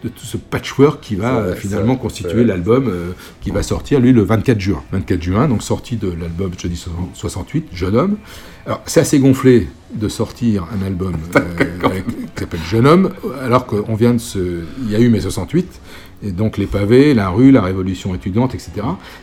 de 0.05 0.09
tout 0.09 0.25
ce 0.25 0.37
patchwork 0.37 1.03
qui 1.03 1.17
va 1.17 1.55
finalement 1.57 1.97
constituer 1.97 2.45
l'album 2.45 2.91
qui 3.41 3.51
va 3.51 3.65
sortir, 3.65 3.99
lui, 3.99 4.13
le 4.13 4.23
24 4.23 4.61
juin. 4.61 4.83
24 4.93 5.21
juin, 5.21 5.49
donc 5.49 5.63
sortie 5.63 5.97
de 5.97 6.09
l'album 6.09 6.53
Johnny 6.57 6.83
68, 7.15 7.67
Jeune 7.73 7.97
homme. 7.97 8.17
Alors, 8.67 8.83
c'est 8.87 9.01
assez 9.01 9.19
gonflé 9.19 9.69
de 9.95 10.09
sortir 10.09 10.67
un 10.79 10.87
album 10.87 11.15
euh, 11.37 11.41
avec- 11.85 12.07
qui 12.07 12.15
s'appelle 12.39 12.61
Jeune 12.69 12.87
homme, 12.87 13.11
alors 13.43 13.67
qu'on 13.67 13.95
vient 13.95 14.13
de 14.15 14.19
se. 14.19 14.63
Il 14.85 14.91
y 14.91 14.97
a 14.97 15.01
eu 15.01 15.09
mai 15.09 15.21
68, 15.21 15.81
et 16.25 16.31
donc 16.33 16.59
les 16.59 16.67
pavés, 16.67 17.15
la 17.15 17.31
rue, 17.31 17.51
la 17.51 17.63
révolution 17.63 18.15
étudiante, 18.15 18.55
etc. 18.55 18.73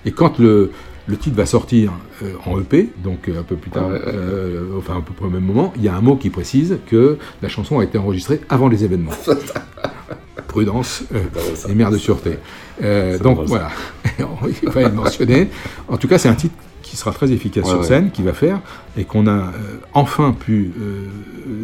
Et 0.05 0.11
quand 0.11 0.39
le. 0.39 0.71
Le 1.09 1.15
titre 1.15 1.37
va 1.37 1.45
sortir 1.45 1.93
euh, 2.21 2.33
en 2.45 2.59
EP, 2.59 2.89
donc 3.01 3.29
euh, 3.29 3.39
un 3.39 3.43
peu 3.43 3.55
plus 3.55 3.71
tard, 3.71 3.87
euh, 3.91 4.77
enfin 4.77 4.97
un 4.97 4.99
peu 4.99 5.13
près 5.13 5.25
au 5.27 5.29
même 5.29 5.45
moment. 5.45 5.71
Il 5.77 5.81
y 5.81 5.87
a 5.87 5.95
un 5.95 6.01
mot 6.01 6.17
qui 6.17 6.29
précise 6.29 6.79
que 6.85 7.17
la 7.41 7.47
chanson 7.47 7.79
a 7.79 7.85
été 7.85 7.97
enregistrée 7.97 8.41
avant 8.49 8.67
les 8.67 8.83
événements. 8.83 9.13
Prudence 10.49 11.05
et 11.69 11.75
mère 11.75 11.91
de 11.91 11.97
sûreté. 11.97 12.31
Donc 13.23 13.39
voilà, 13.45 13.69
il 14.61 14.69
fallait 14.69 14.89
le 14.89 14.95
mentionner. 14.95 15.47
En 15.87 15.95
tout 15.95 16.09
cas, 16.09 16.17
c'est 16.17 16.27
un 16.27 16.35
titre 16.35 16.55
qui 16.89 16.97
sera 16.97 17.11
très 17.11 17.31
efficace 17.31 17.65
Ouais, 17.65 17.69
sur 17.71 17.79
ouais. 17.81 17.85
scène, 17.87 18.11
qui 18.11 18.23
va 18.23 18.33
faire, 18.33 18.59
et 18.97 19.03
qu'on 19.03 19.27
a 19.27 19.31
euh, 19.31 19.51
enfin 19.93 20.31
pu 20.37 20.71
euh, 20.79 21.05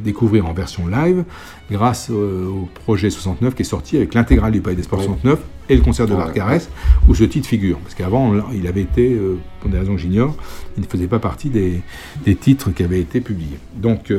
découvrir 0.04 0.46
en 0.46 0.54
version 0.54 0.88
live 0.88 1.24
grâce 1.72 2.10
euh, 2.12 2.48
au 2.48 2.68
projet 2.86 3.10
69 3.10 3.56
qui 3.56 3.62
est 3.62 3.66
sorti 3.66 3.98
avec 3.98 4.14
l'intégrale 4.14 4.52
du 4.52 4.62
Palais 4.62 4.76
des 4.76 4.84
Sports 4.84 5.00
Ouais. 5.00 5.06
69 5.06 5.40
et 5.70 5.76
le 5.78 5.82
concert 5.82 6.06
de 6.08 6.12
Ouais, 6.14 6.18
Barcarès, 6.20 6.70
où 7.08 7.16
ce 7.16 7.24
titre 7.24 7.48
figure. 7.48 7.78
Parce 7.80 7.96
qu'avant, 7.96 8.34
il 8.54 8.68
avait 8.68 8.82
été, 8.82 9.14
euh, 9.14 9.38
pour 9.62 9.70
des 9.70 9.80
raisons 9.80 9.96
que 9.96 10.02
j'ignore, 10.02 10.36
il 10.78 10.84
ne 10.84 10.88
faisait 10.88 11.08
pas 11.08 11.20
partie 11.20 11.50
des, 11.50 11.82
des 12.26 12.36
titres 12.36 12.72
qui 12.72 12.84
avaient 12.84 13.00
été 13.00 13.22
publiés. 13.22 13.58
Donc, 13.76 14.12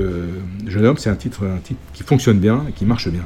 Jeune 0.66 0.86
homme, 0.86 0.96
c'est 0.96 1.10
un 1.10 1.16
titre, 1.16 1.44
un 1.44 1.58
titre 1.58 1.80
qui 1.92 2.02
fonctionne 2.02 2.38
bien 2.38 2.62
et 2.68 2.72
qui 2.72 2.86
marche 2.86 3.08
bien. 3.08 3.24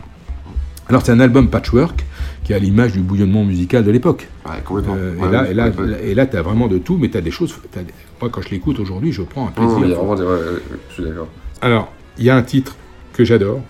Alors, 0.89 1.03
c'est 1.05 1.13
un 1.13 1.21
album 1.21 1.49
patchwork 1.49 2.05
qui 2.49 2.55
est 2.55 2.57
à 2.57 2.61
l'image 2.61 2.93
du 2.93 3.01
bouillonnement 3.01 3.45
musical 3.45 3.85
de 3.85 3.91
l'époque. 3.91 4.27
Ouais, 4.47 4.63
complètement. 4.65 4.95
Euh, 4.97 5.15
Ouais, 5.19 5.29
et 5.29 5.31
là, 5.31 5.51
et 5.51 5.55
là, 5.55 5.71
et 6.03 6.15
là, 6.15 6.25
tu 6.27 6.35
as 6.39 6.41
vraiment 6.41 6.67
de 6.67 6.79
tout, 6.79 6.97
mais 6.97 7.11
tu 7.11 7.19
as 7.19 7.21
des 7.21 7.31
choses. 7.31 7.55
des- 7.75 7.81
Moi, 8.23 8.31
quand 8.31 8.41
je 8.41 8.49
l'écoute 8.49 8.81
aujourd'hui, 8.81 9.13
je 9.13 9.21
prends 9.21 9.49
un 9.49 9.51
plaisir. 9.51 9.99
vraiment 9.99 10.15
des- 10.15 10.23
ouais, 10.23 10.39
je 10.89 10.95
suis 10.95 11.03
d'accord. 11.05 11.29
Alors, 11.61 11.93
il 12.17 12.25
y 12.25 12.31
a 12.31 12.37
un 12.37 12.43
titre 12.43 12.75
que 13.13 13.23
j'adore, 13.23 13.61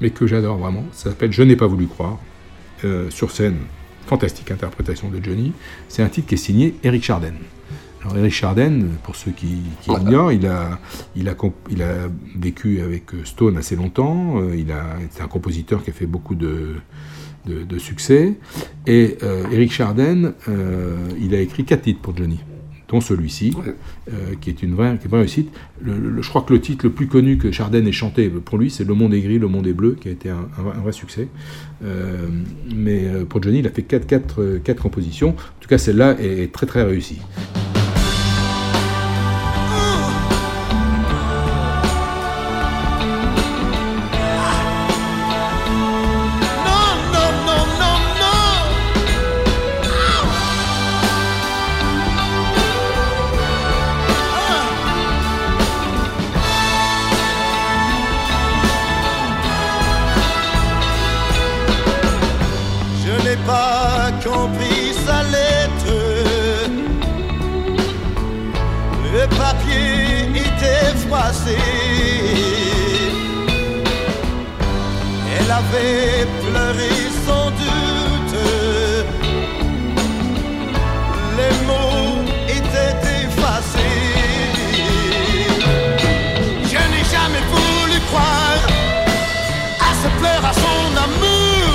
mais 0.00 0.08
que 0.08 0.26
j'adore 0.26 0.56
vraiment. 0.56 0.84
Ça 0.92 1.10
s'appelle 1.10 1.32
Je 1.32 1.42
n'ai 1.42 1.54
pas 1.54 1.66
voulu 1.66 1.86
croire. 1.86 2.18
Euh, 2.86 3.10
sur 3.10 3.30
scène, 3.30 3.56
fantastique 4.06 4.50
interprétation 4.50 5.10
de 5.10 5.22
Johnny. 5.22 5.52
C'est 5.88 6.02
un 6.02 6.08
titre 6.08 6.26
qui 6.28 6.34
est 6.36 6.38
signé 6.38 6.76
Eric 6.82 7.04
Charden. 7.04 7.34
Alors, 8.02 8.16
Eric 8.16 8.32
Charden, 8.32 8.88
pour 9.02 9.16
ceux 9.16 9.32
qui, 9.32 9.58
qui 9.82 9.90
il 9.90 10.46
a, 10.46 10.78
il, 11.14 11.28
a, 11.28 11.36
il 11.70 11.82
a 11.82 12.08
vécu 12.36 12.80
avec 12.80 13.04
Stone 13.24 13.58
assez 13.58 13.76
longtemps. 13.76 14.36
Euh, 14.38 14.56
il 14.56 14.72
a, 14.72 14.96
c'est 15.10 15.22
un 15.22 15.28
compositeur 15.28 15.82
qui 15.84 15.90
a 15.90 15.92
fait 15.92 16.06
beaucoup 16.06 16.34
de, 16.34 16.74
de, 17.46 17.62
de 17.62 17.78
succès. 17.78 18.34
Et 18.86 19.16
euh, 19.22 19.44
Eric 19.52 19.72
Charden, 19.72 20.32
euh, 20.48 20.96
il 21.20 21.34
a 21.34 21.40
écrit 21.40 21.64
quatre 21.64 21.82
titres 21.82 22.00
pour 22.00 22.16
Johnny, 22.16 22.38
dont 22.88 23.00
celui-ci, 23.00 23.54
euh, 24.08 24.12
qui 24.40 24.50
est 24.50 24.62
une 24.62 24.74
vraie, 24.74 24.96
qui 24.96 25.02
est 25.02 25.04
une 25.04 25.10
vraie 25.10 25.20
réussite. 25.20 25.50
Le- 25.80 25.98
le- 25.98 26.22
je 26.22 26.28
crois 26.28 26.42
que 26.42 26.52
le 26.52 26.60
titre 26.60 26.84
le 26.86 26.92
plus 26.92 27.06
connu 27.06 27.38
que 27.38 27.50
Charden 27.50 27.86
ait 27.86 27.92
chanté 27.92 28.28
pour 28.28 28.58
lui, 28.58 28.70
c'est 28.70 28.84
Le 28.84 28.94
Monde 28.94 29.14
est 29.14 29.20
gris, 29.20 29.38
le 29.38 29.48
monde 29.48 29.66
est 29.66 29.72
bleu, 29.72 29.96
qui 30.00 30.08
a 30.08 30.12
été 30.12 30.28
un, 30.30 30.48
un 30.58 30.62
vrai- 30.62 30.76
un 30.76 30.80
vrai 30.80 30.92
succès. 30.92 31.28
Euh, 31.84 32.28
mais 32.74 33.04
pour 33.28 33.42
Johnny, 33.42 33.60
il 33.60 33.66
a 33.66 33.70
fait 33.70 33.82
quatre, 33.82 34.06
quatre, 34.06 34.58
quatre 34.62 34.82
compositions. 34.82 35.30
En 35.30 35.60
tout 35.60 35.68
cas, 35.68 35.78
celle-là 35.78 36.16
est, 36.20 36.42
est 36.44 36.52
très 36.52 36.66
très 36.66 36.82
réussie. 36.82 37.20
Le 69.24 69.30
papier 69.36 70.28
était 70.34 70.94
froissé. 71.06 71.56
Elle 75.34 75.50
avait 75.50 76.26
pleuré 76.44 76.90
sans 77.26 77.48
doute. 77.62 78.36
Les 81.38 81.54
mots 81.68 82.20
étaient 82.48 82.96
effacés. 83.24 84.04
Je 86.70 86.80
n'ai 86.90 87.04
jamais 87.14 87.44
voulu 87.54 87.98
croire 88.10 88.62
à 89.80 89.90
ce 90.02 90.08
pleurs, 90.20 90.44
à 90.44 90.52
son 90.52 90.84
amour. 91.06 91.72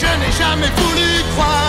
Je 0.00 0.06
n'ai 0.20 0.32
jamais 0.32 0.70
voulu 0.80 1.22
croire 1.34 1.67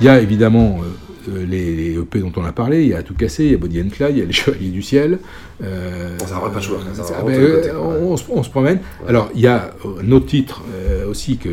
Il 0.00 0.06
y 0.06 0.08
a 0.08 0.20
évidemment 0.20 0.78
euh, 0.82 1.30
euh, 1.38 1.46
les, 1.46 1.74
les 1.74 1.98
EP 1.98 2.20
dont 2.20 2.32
on 2.36 2.44
a 2.44 2.52
parlé, 2.52 2.82
il 2.82 2.88
y 2.88 2.94
a 2.94 3.02
Tout 3.02 3.14
Cassé, 3.14 3.44
il 3.46 3.50
y 3.52 3.54
a 3.54 3.58
Body 3.58 3.80
and 3.80 3.88
Clyde, 3.90 4.10
il 4.12 4.18
y 4.18 4.22
a 4.22 4.26
Les 4.26 4.32
Chevaliers 4.32 4.68
du 4.68 4.82
Ciel. 4.82 5.18
euh, 5.62 6.16
patchwork, 6.52 6.82
hein, 6.86 6.94
ça- 6.94 7.02
ben, 7.22 7.22
côté, 7.24 7.70
euh, 7.70 7.78
on, 8.02 8.16
se, 8.16 8.24
on 8.30 8.42
se 8.42 8.50
promène. 8.50 8.78
Alors, 9.08 9.30
il 9.34 9.40
y 9.40 9.46
a 9.46 9.70
un 10.06 10.12
autre 10.12 10.26
titre 10.26 10.62
euh, 10.74 11.08
aussi 11.08 11.38
que, 11.38 11.48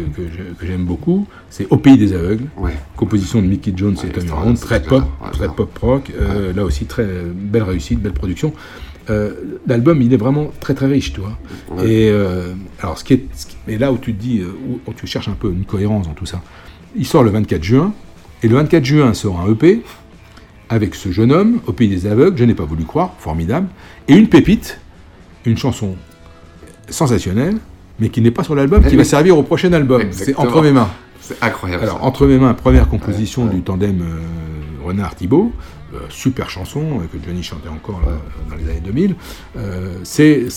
j'aime 0.61 0.83
beaucoup, 0.85 1.25
c'est 1.49 1.67
Au 1.69 1.77
pays 1.77 1.97
des 1.97 2.13
aveugles, 2.13 2.45
Ouais. 2.57 2.73
composition 2.97 3.41
de 3.41 3.47
Mickey 3.47 3.71
Jones 3.75 3.95
et 4.03 4.09
Tommy 4.09 4.57
c'est 4.57 4.65
très 4.65 4.81
pop, 4.83 5.03
très 5.31 5.47
pop 5.47 5.77
rock. 5.81 6.11
euh, 6.19 6.51
Là 6.53 6.65
aussi, 6.65 6.85
très 6.85 7.07
belle 7.33 7.63
réussite, 7.63 8.01
belle 8.01 8.13
production. 8.13 8.53
L'album, 9.67 10.01
il 10.01 10.13
est 10.13 10.17
vraiment 10.17 10.51
très 10.59 10.73
très 10.73 10.87
riche, 10.87 11.13
tu 11.13 11.21
vois. 11.21 11.37
Et 11.85 12.11
alors, 12.81 12.97
ce 12.97 13.03
qui 13.05 13.13
est, 13.13 13.25
ce 13.33 13.45
qui- 13.47 13.77
là 13.77 13.91
où 13.93 13.97
tu 13.97 14.13
te 14.13 14.21
dis, 14.21 14.41
où, 14.43 14.79
où 14.85 14.93
tu 14.93 15.07
cherches 15.07 15.29
un 15.29 15.33
peu 15.39 15.49
une 15.49 15.65
cohérence 15.65 16.07
dans 16.07 16.13
tout 16.13 16.25
ça, 16.25 16.41
il 16.95 17.05
sort 17.05 17.23
le 17.23 17.31
24 17.31 17.63
juin, 17.63 17.93
et 18.43 18.47
le 18.47 18.55
24 18.55 18.83
juin 18.85 19.13
sort 19.13 19.39
un 19.39 19.51
EP 19.51 19.81
avec 20.69 20.95
ce 20.95 21.11
jeune 21.11 21.31
homme 21.31 21.59
au 21.67 21.73
pays 21.73 21.87
des 21.87 22.07
aveugles, 22.07 22.37
je 22.37 22.43
n'ai 22.43 22.53
pas 22.53 22.65
voulu 22.65 22.83
croire, 22.83 23.11
formidable, 23.19 23.67
et 24.07 24.15
une 24.15 24.27
pépite, 24.27 24.79
une 25.45 25.57
chanson 25.57 25.95
sensationnelle, 26.89 27.57
mais 27.99 28.09
qui 28.09 28.21
n'est 28.21 28.31
pas 28.31 28.43
sur 28.43 28.55
l'album, 28.55 28.81
Eh 28.85 28.89
qui 28.89 28.95
va 28.95 29.03
servir 29.03 29.37
au 29.37 29.43
prochain 29.43 29.71
album. 29.73 30.03
C'est 30.11 30.35
entre 30.35 30.61
mes 30.61 30.71
mains. 30.71 30.89
C'est 31.21 31.41
incroyable. 31.41 31.83
Alors, 31.83 31.99
ça. 31.99 32.03
entre 32.03 32.27
mes 32.27 32.37
mains, 32.37 32.53
première 32.53 32.89
composition 32.89 33.45
du 33.45 33.61
tandem 33.61 34.01
euh, 34.01 34.85
Renard-Thibault, 34.85 35.53
euh, 35.93 35.99
super 36.09 36.49
chanson 36.49 36.81
euh, 36.81 37.05
que 37.11 37.23
Johnny 37.23 37.43
chantait 37.43 37.69
encore 37.69 38.01
là, 38.01 38.13
dans 38.49 38.55
les 38.55 38.69
années 38.69 38.81
2000. 38.83 39.15
Euh, 39.57 39.99
c'est, 40.03 40.47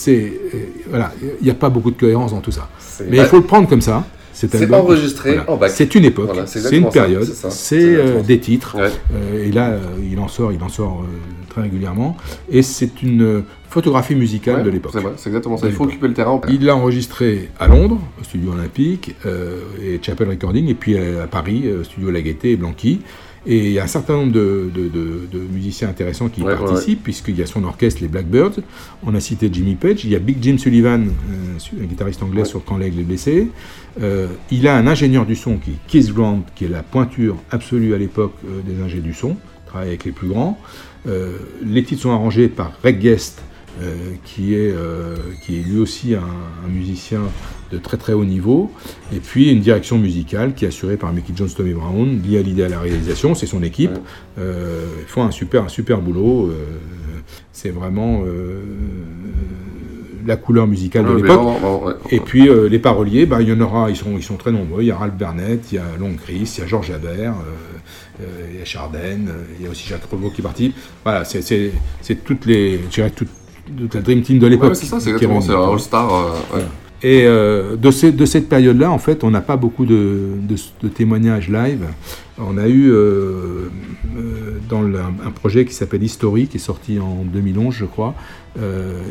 voilà, 0.89 1.13
il 1.21 1.43
n'y 1.43 1.51
a 1.51 1.53
pas 1.53 1.69
beaucoup 1.69 1.91
de 1.91 1.97
cohérence 1.97 2.31
dans 2.31 2.39
tout 2.41 2.51
ça. 2.51 2.69
Mais 3.09 3.17
il 3.17 3.25
faut 3.25 3.37
le 3.37 3.43
prendre 3.43 3.67
comme 3.67 3.81
ça. 3.81 4.03
C'est 4.37 4.73
enregistré 4.73 5.39
en 5.47 5.57
bac. 5.57 5.71
C'est 5.71 5.95
une 5.95 6.05
époque, 6.05 6.27
Voilà, 6.27 6.45
c'est 6.45 6.75
une 6.77 6.89
période, 6.89 7.23
c'est 7.23 7.95
euh, 7.95 8.21
des 8.21 8.39
titres. 8.39 8.77
Ouais. 8.77 8.91
Euh, 9.15 9.47
et 9.47 9.51
là, 9.51 9.69
euh, 9.71 9.79
il 10.09 10.19
en 10.19 10.27
sort, 10.27 10.53
il 10.53 10.61
en 10.61 10.69
sort 10.69 11.03
très 11.49 11.61
régulièrement. 11.63 12.15
Et 12.49 12.61
c'est 12.61 13.01
une 13.01 13.43
photographie 13.69 14.15
musicale 14.15 14.57
Ouais, 14.57 14.63
de 14.63 14.69
l'époque. 14.69 14.93
c'est 15.17 15.29
exactement 15.29 15.57
ça. 15.57 15.67
Il 15.67 15.73
faut 15.73 15.85
occuper 15.85 16.07
le 16.07 16.13
terrain. 16.13 16.39
Il 16.49 16.65
l'a 16.65 16.75
enregistré 16.75 17.49
à 17.59 17.67
Londres, 17.67 17.99
au 18.19 18.23
studio 18.23 18.51
Olympique, 18.51 19.15
euh, 19.25 19.59
et 19.83 19.99
Chapel 20.01 20.29
Recording, 20.29 20.67
et 20.67 20.73
puis 20.73 20.97
à 20.97 21.27
Paris, 21.27 21.63
euh, 21.65 21.83
studio 21.83 22.11
La 22.11 22.21
Gaîté 22.21 22.51
et 22.51 22.55
Blanqui. 22.57 23.01
Et 23.49 23.67
il 23.67 23.71
y 23.71 23.79
a 23.79 23.83
un 23.85 23.87
certain 23.87 24.13
nombre 24.17 24.33
de, 24.33 24.69
de- 24.75 24.89
de- 24.89 25.27
de 25.31 25.39
musiciens 25.39 25.87
intéressants 25.87 26.27
qui 26.27 26.41
y 26.41 26.43
Ouais, 26.43 26.51
ouais, 26.51 26.57
participent, 26.59 27.01
puisqu'il 27.01 27.37
y 27.37 27.41
a 27.41 27.45
son 27.45 27.63
orchestre, 27.63 28.01
les 28.01 28.09
Blackbirds. 28.09 28.59
On 29.05 29.15
a 29.15 29.21
cité 29.21 29.49
Jimmy 29.51 29.75
Page. 29.75 30.03
Il 30.03 30.09
y 30.09 30.15
a 30.15 30.19
Big 30.19 30.37
Jim 30.41 30.57
Sullivan, 30.57 31.07
euh, 31.07 31.81
un 31.81 31.85
guitariste 31.85 32.21
anglais 32.23 32.43
sur 32.43 32.65
Quand 32.65 32.77
l'aigle 32.77 32.99
est 32.99 33.03
blessé. 33.03 33.47
Euh, 34.01 34.27
il 34.51 34.67
a 34.67 34.75
un 34.75 34.85
ingénieur 34.85 35.25
du 35.25 35.35
son 35.37 35.57
qui 35.57 35.71
est 35.71 35.77
Keith 35.87 36.13
Grant, 36.13 36.43
qui 36.55 36.65
est 36.65 36.69
la 36.69 36.83
pointure 36.83 37.37
absolue 37.49 37.93
à 37.93 37.97
l'époque 37.97 38.33
euh, 38.45 38.59
des 38.67 38.83
ingés 38.83 38.99
du 38.99 39.13
son, 39.13 39.37
travaille 39.65 39.87
avec 39.87 40.03
les 40.03 40.11
plus 40.11 40.27
grands. 40.27 40.59
Les 41.65 41.83
titres 41.83 42.01
sont 42.01 42.11
arrangés 42.11 42.49
par 42.49 42.73
Greg 42.81 42.99
Guest, 42.99 43.41
qui, 44.25 44.55
est, 44.55 44.73
qui 45.41 45.59
est 45.59 45.63
lui 45.63 45.79
aussi 45.79 46.15
un, 46.15 46.19
un 46.19 46.67
musicien 46.67 47.21
de 47.71 47.77
très 47.77 47.97
très 47.97 48.13
haut 48.13 48.25
niveau, 48.25 48.71
et 49.13 49.19
puis 49.19 49.51
une 49.51 49.59
direction 49.59 49.97
musicale 49.97 50.53
qui 50.53 50.65
est 50.65 50.69
assurée 50.69 50.97
par 50.97 51.11
Mickey 51.13 51.33
Jones, 51.35 51.49
Tommy 51.55 51.73
Brown, 51.73 52.21
liée 52.25 52.37
à 52.39 52.41
l'idée 52.41 52.63
à 52.63 52.69
la 52.69 52.79
réalisation, 52.79 53.35
c'est 53.35 53.45
son 53.47 53.61
équipe. 53.63 53.91
Euh, 54.39 54.85
ils 55.01 55.07
font 55.07 55.23
un 55.23 55.31
super, 55.31 55.63
un 55.65 55.69
super 55.69 55.99
boulot. 55.99 56.47
euh, 56.47 56.53
c'est 57.51 57.69
vraiment 57.71 58.23
euh, 58.25 58.61
la 60.25 60.35
couleur 60.37 60.67
musicale 60.67 61.05
de 61.05 61.09
mais 61.13 61.21
l'époque. 61.21 61.39
Et 62.11 62.19
puis 62.19 62.49
les 62.69 62.79
paroliers, 62.79 63.25
bah, 63.25 63.41
il 63.41 63.49
y 63.49 63.53
en 63.53 63.59
aura, 63.61 63.89
ils 63.89 63.95
sont, 63.95 64.15
ils 64.17 64.23
sont 64.23 64.35
très 64.35 64.51
nombreux. 64.51 64.83
Il 64.83 64.87
y 64.87 64.91
a 64.91 64.97
Ralph 64.97 65.15
Burnett, 65.15 65.71
il 65.71 65.75
y 65.75 65.77
a 65.79 65.85
Long 65.99 66.13
Chris, 66.21 66.53
il 66.57 66.61
y 66.61 66.63
a 66.63 66.67
Georges 66.67 66.91
Habert, 66.91 67.35
il 68.19 68.59
y 68.59 68.61
a 68.61 68.65
Chardin, 68.65 68.99
euh, 69.27 69.43
il 69.59 69.65
y 69.65 69.67
a 69.67 69.71
aussi 69.71 69.87
Jacques 69.87 70.05
Revaux 70.11 70.29
qui 70.29 70.41
est 70.41 70.43
parti. 70.43 70.73
Voilà, 71.03 71.23
c'est- 71.25 71.41
c'est 71.41 71.71
c'est 72.01 72.23
toutes 72.23 72.45
les, 72.45 72.79
je 72.89 72.93
dirais 72.95 73.11
toute, 73.11 73.29
toute 73.77 73.93
la 73.95 74.01
Dream 74.01 74.21
Team 74.21 74.39
de 74.39 74.47
l'époque. 74.47 74.69
Ouais, 74.69 74.75
c'est 74.75 74.85
ça, 74.85 74.99
c'est 74.99 75.09
exactement, 75.11 75.39
c'est 75.41 75.51
euh, 76.53 76.55
ouais. 76.57 76.63
Et 77.03 77.23
euh, 77.25 77.75
de, 77.75 77.91
cette 77.91 78.49
période-là, 78.49 78.91
en 78.91 78.97
fait, 78.97 79.23
on 79.23 79.29
n'a 79.29 79.41
pas 79.41 79.55
beaucoup 79.55 79.85
de, 79.85 80.37
témoignages 80.95 81.49
live. 81.49 81.85
On 82.39 82.57
a 82.57 82.67
eu 82.67 82.91
euh, 82.91 83.69
euh, 84.17 84.57
dans 84.67 84.83
un 84.83 85.31
projet 85.31 85.65
qui 85.65 85.73
s'appelle 85.73 86.01
History, 86.03 86.47
qui 86.47 86.57
est 86.57 86.59
sorti 86.59 86.99
en 86.99 87.23
2011, 87.23 87.73
je 87.73 87.85
crois, 87.85 88.15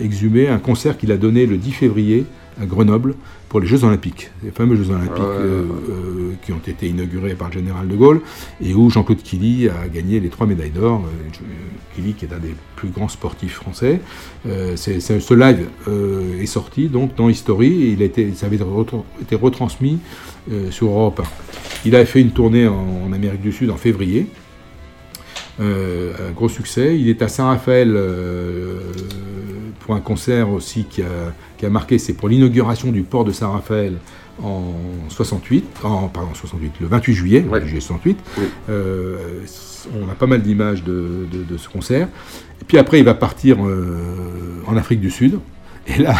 exhumé 0.02 0.48
un 0.48 0.58
concert 0.58 0.98
qu'il 0.98 1.12
a 1.12 1.16
donné 1.16 1.46
le 1.46 1.56
10 1.56 1.72
février 1.72 2.26
à 2.60 2.66
Grenoble 2.66 3.14
pour 3.48 3.60
les 3.60 3.66
Jeux 3.66 3.84
Olympiques, 3.84 4.30
les 4.42 4.50
fameux 4.50 4.76
Jeux 4.76 4.90
Olympiques 4.90 5.18
ouais, 5.18 5.24
euh, 5.40 5.64
euh, 5.90 6.32
qui 6.44 6.52
ont 6.52 6.60
été 6.66 6.88
inaugurés 6.88 7.34
par 7.34 7.48
le 7.48 7.54
général 7.54 7.86
de 7.88 7.94
Gaulle 7.96 8.20
et 8.62 8.72
où 8.74 8.88
Jean-Claude 8.90 9.22
Killy 9.22 9.68
a 9.68 9.88
gagné 9.88 10.20
les 10.20 10.28
trois 10.28 10.46
médailles 10.46 10.70
d'or. 10.70 11.04
Euh, 11.04 11.36
Killy, 11.94 12.12
qui 12.14 12.24
est 12.26 12.32
un 12.32 12.38
des 12.38 12.54
plus 12.76 12.88
grands 12.88 13.08
sportifs 13.08 13.54
français. 13.54 14.00
Euh, 14.46 14.74
c'est- 14.76 15.00
c'est- 15.00 15.20
ce 15.20 15.34
live 15.34 15.66
est 16.40 16.46
sorti 16.46 16.88
donc 16.88 17.14
dans 17.14 17.28
History 17.28 17.84
et 17.84 17.90
il 17.92 18.02
a 18.02 18.04
été, 18.06 18.32
ça 18.34 18.46
avait 18.46 18.56
été 18.56 18.64
retr- 18.64 19.02
été 19.22 19.34
retransmis 19.36 19.98
sur 20.70 20.88
Europe 20.88 21.20
1. 21.20 21.24
Il 21.84 21.94
a 21.96 22.04
fait 22.06 22.20
une 22.20 22.30
tournée 22.32 22.66
en, 22.68 23.02
en 23.08 23.12
Amérique 23.12 23.40
du 23.42 23.52
Sud 23.52 23.70
en 23.70 23.76
février. 23.76 24.26
Un 25.58 26.32
gros 26.34 26.48
succès. 26.50 26.98
Il 26.98 27.08
est 27.08 27.22
à 27.22 27.28
Saint-Raphaël 27.28 27.96
pour 29.86 29.94
un 29.94 30.00
concert 30.00 30.50
aussi 30.50 30.84
qui 30.84 31.02
a, 31.02 31.06
qui 31.56 31.64
a 31.64 31.70
marqué, 31.70 31.98
c'est 31.98 32.12
pour 32.12 32.28
l'inauguration 32.28 32.90
du 32.92 33.02
port 33.02 33.24
de 33.24 33.32
Saint-Raphaël 33.32 33.94
en 34.42 34.74
68, 35.08 35.64
en, 35.84 36.08
pardon, 36.08 36.30
68, 36.34 36.72
le 36.80 36.86
28 36.88 37.14
juillet, 37.14 37.40
le 37.40 37.48
28 37.48 37.66
juillet 37.68 37.80
68. 37.80 38.18
Euh, 38.68 39.16
on 39.98 40.10
a 40.10 40.14
pas 40.14 40.26
mal 40.26 40.42
d'images 40.42 40.82
de, 40.82 41.26
de- 41.32 41.44
de 41.44 41.56
ce 41.56 41.68
concert. 41.68 42.08
Et 42.60 42.64
puis 42.66 42.76
après, 42.78 42.98
il 42.98 43.04
va 43.04 43.14
partir 43.14 43.64
euh, 43.64 44.60
en 44.66 44.76
Afrique 44.76 45.00
du 45.00 45.10
Sud. 45.10 45.38
Et 45.86 46.02
là, 46.02 46.16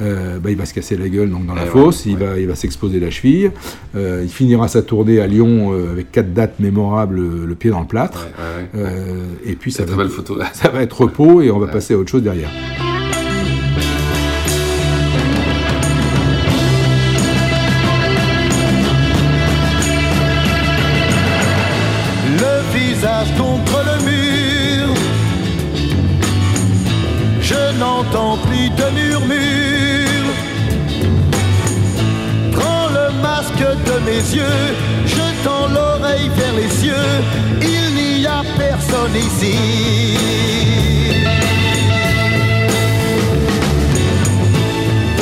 euh, 0.00 0.38
bah, 0.38 0.50
il 0.50 0.56
va 0.56 0.64
se 0.64 0.72
casser 0.72 0.96
la 0.96 1.08
gueule 1.08 1.28
donc, 1.28 1.44
dans 1.44 1.54
la 1.54 1.64
Et 1.66 1.68
fosse, 1.68 2.06
il 2.06 2.16
va, 2.16 2.38
il 2.38 2.46
va 2.48 2.54
s'exposer 2.54 2.98
la 2.98 3.10
cheville. 3.10 3.50
Euh, 3.94 4.22
il 4.24 4.30
finira 4.30 4.66
sa 4.68 4.80
tournée 4.82 5.20
à 5.20 5.26
Lyon 5.26 5.72
euh, 5.74 5.92
avec 5.92 6.10
quatre 6.10 6.32
dates 6.32 6.58
mémorables, 6.60 7.20
le, 7.46 7.54
pied 7.54 7.70
dans 7.70 7.80
le 7.80 7.86
plâtre. 7.86 8.26
ouais, 8.74 8.80
ouais. 8.82 8.90
Et 9.44 9.54
puis 9.54 9.70
ça 9.70 9.84
Très 9.84 9.94
va, 9.94 10.02
belle 10.04 10.10
photo. 10.12 10.38
ça 10.54 10.70
va 10.70 10.82
être 10.82 10.98
repos 11.02 11.42
et 11.42 11.50
on 11.50 11.58
va 11.58 11.66
passer 11.66 11.92
à 11.92 11.98
autre 11.98 12.10
chose 12.10 12.22
derrière. 12.22 12.48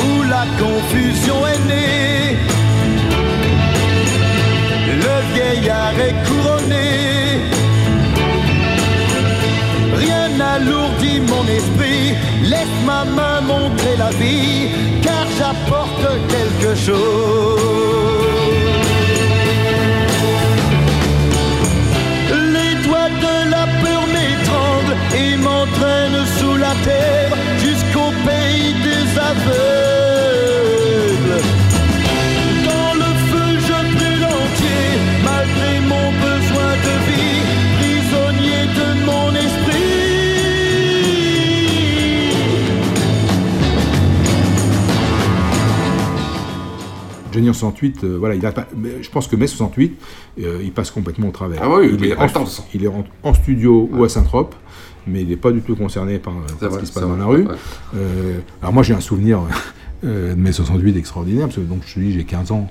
Où 0.03 0.23
la 0.23 0.45
confusion 0.57 1.45
est 1.45 1.67
née. 1.67 2.37
Le 4.87 5.15
vieillard 5.33 5.99
est 5.99 6.15
couronné. 6.25 6.89
Rien 9.97 10.29
n'alourdit 10.37 11.19
mon 11.19 11.45
esprit. 11.47 12.15
Laisse 12.43 12.77
ma 12.85 13.03
main 13.03 13.41
montrer 13.41 13.97
la 13.97 14.11
vie, 14.11 14.69
car 15.01 15.25
j'apporte 15.37 16.07
quelque 16.29 16.75
chose. 16.75 17.60
Terre 26.83 27.31
jusqu'au 27.59 28.09
pays 28.25 28.73
des 28.87 29.03
aveugles. 29.29 30.61
Dans 32.69 32.93
le 33.03 33.09
feu 33.29 33.49
je 33.67 33.79
brûle 33.95 34.25
entier, 34.25 34.85
malgré 35.23 35.71
mon 35.91 36.07
besoin 36.27 36.71
de 36.87 36.93
vie, 37.07 37.41
prisonnier 37.79 38.63
de 38.79 38.87
mon 39.05 39.27
esprit. 39.35 39.91
Johnny 47.31 47.49
en 47.49 47.53
68, 47.53 48.03
euh, 48.03 48.17
voilà, 48.19 48.35
il 48.35 48.45
a 48.45 48.51
pas, 48.51 48.67
mais 48.75 49.01
je 49.01 49.09
pense 49.09 49.27
que 49.27 49.35
mai 49.37 49.47
68, 49.47 49.97
euh, 50.43 50.59
il 50.61 50.71
passe 50.73 50.91
complètement 50.91 51.29
au 51.29 51.31
travers. 51.31 51.61
Ah 51.63 51.69
oui, 51.69 51.87
il, 51.93 51.99
mais 51.99 52.07
il 52.07 52.11
est 52.11 52.17
en, 52.37 52.45
il 52.73 52.83
est 52.83 52.87
en, 52.87 53.05
en 53.23 53.33
studio 53.33 53.89
ou 53.91 54.03
à 54.03 54.09
Saint-Trope, 54.09 54.53
mais 55.07 55.21
il 55.21 55.29
n'est 55.29 55.35
pas 55.35 55.51
du 55.51 55.61
tout 55.61 55.75
concerné 55.75 56.19
par, 56.19 56.33
par 56.59 56.73
ce 56.73 56.79
qui 56.79 56.85
se 56.85 56.93
passe 56.93 57.03
dans 57.03 57.17
la 57.17 57.25
rue. 57.25 57.47
Euh, 57.95 58.39
alors 58.61 58.73
moi 58.73 58.83
j'ai 58.83 58.93
un 58.93 59.01
souvenir 59.01 59.41
euh, 60.03 60.35
de 60.35 60.39
mai 60.39 60.51
68 60.51 60.97
extraordinaire, 60.97 61.45
parce 61.45 61.57
que 61.57 61.61
donc, 61.61 61.81
je 61.85 61.95
te 61.95 61.99
dis 61.99 62.11
j'ai 62.11 62.23
15 62.23 62.51
ans, 62.51 62.69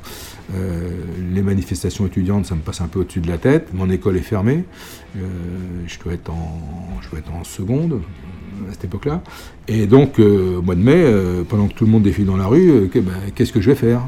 euh, 0.55 0.90
les 1.33 1.43
manifestations 1.43 2.07
étudiantes 2.07 2.47
ça 2.47 2.55
me 2.55 2.61
passe 2.61 2.81
un 2.81 2.88
peu 2.88 3.01
au-dessus 3.01 3.21
de 3.21 3.29
la 3.29 3.38
tête, 3.38 3.69
mon 3.73 3.90
école 3.90 4.16
est 4.16 4.23
fermée, 4.23 4.64
euh, 5.16 5.21
je, 5.87 5.99
dois 6.01 6.14
être 6.14 6.31
en, 6.31 6.61
je 7.01 7.11
dois 7.11 7.19
être 7.21 7.33
en 7.33 7.45
seconde 7.45 8.01
à 8.69 8.73
cette 8.73 8.85
époque-là, 8.85 9.23
et 9.69 9.87
donc 9.87 10.19
au 10.19 10.61
mois 10.61 10.75
de 10.75 10.83
mai, 10.83 11.05
pendant 11.49 11.66
que 11.66 11.75
tout 11.75 11.85
le 11.85 11.90
monde 11.90 12.03
défile 12.03 12.27
dans 12.27 12.37
la 12.37 12.47
rue, 12.47 12.90
ben, 12.95 13.03
qu'est-ce 13.35 13.53
que 13.53 13.61
je 13.61 13.71
vais 13.71 13.77
faire? 13.77 14.03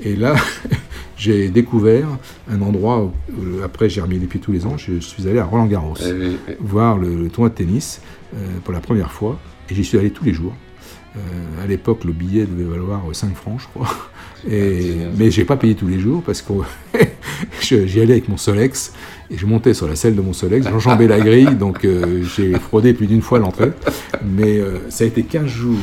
Et 0.00 0.16
là, 0.16 0.34
j'ai 1.16 1.48
découvert 1.48 2.08
un 2.50 2.60
endroit, 2.62 3.04
où, 3.04 3.12
euh, 3.42 3.64
après 3.64 3.88
j'ai 3.88 4.00
remis 4.00 4.18
les 4.18 4.26
pieds 4.26 4.40
tous 4.40 4.52
les 4.52 4.66
ans, 4.66 4.76
je, 4.76 4.94
je 4.94 5.00
suis 5.00 5.26
allé 5.28 5.38
à 5.38 5.44
Roland-Garros, 5.44 5.94
oui, 6.04 6.38
oui. 6.48 6.54
voir 6.60 6.98
le, 6.98 7.14
le 7.14 7.28
tournoi 7.28 7.48
de 7.48 7.54
tennis 7.54 8.00
euh, 8.34 8.38
pour 8.64 8.72
la 8.72 8.80
première 8.80 9.12
fois, 9.12 9.38
et 9.70 9.74
j'y 9.74 9.84
suis 9.84 9.98
allé 9.98 10.10
tous 10.10 10.24
les 10.24 10.32
jours. 10.32 10.54
Euh, 11.16 11.64
à 11.64 11.66
l'époque, 11.66 12.04
le 12.04 12.12
billet 12.12 12.44
devait 12.44 12.68
valoir 12.68 13.02
5 13.10 13.34
francs, 13.34 13.60
je 13.60 13.66
crois. 13.68 13.88
Et, 14.48 14.96
mais 15.16 15.30
j'ai 15.30 15.44
pas 15.44 15.56
payé 15.56 15.74
tous 15.74 15.88
les 15.88 15.98
jours 15.98 16.22
parce 16.22 16.42
que 16.42 16.52
j'y 17.86 18.00
allais 18.00 18.12
avec 18.12 18.28
mon 18.28 18.36
Solex 18.36 18.92
et 19.30 19.38
je 19.38 19.46
montais 19.46 19.74
sur 19.74 19.88
la 19.88 19.96
selle 19.96 20.14
de 20.14 20.20
mon 20.20 20.32
Solex, 20.32 20.68
j'enjambais 20.68 21.08
la 21.08 21.18
grille, 21.18 21.56
donc 21.56 21.84
euh, 21.84 22.22
j'ai 22.22 22.52
fraudé 22.54 22.92
plus 22.92 23.06
d'une 23.06 23.22
fois 23.22 23.38
l'entrée. 23.38 23.72
Mais 24.24 24.58
euh, 24.58 24.78
ça 24.88 25.04
a 25.04 25.06
été 25.06 25.22
15 25.22 25.46
jours 25.46 25.78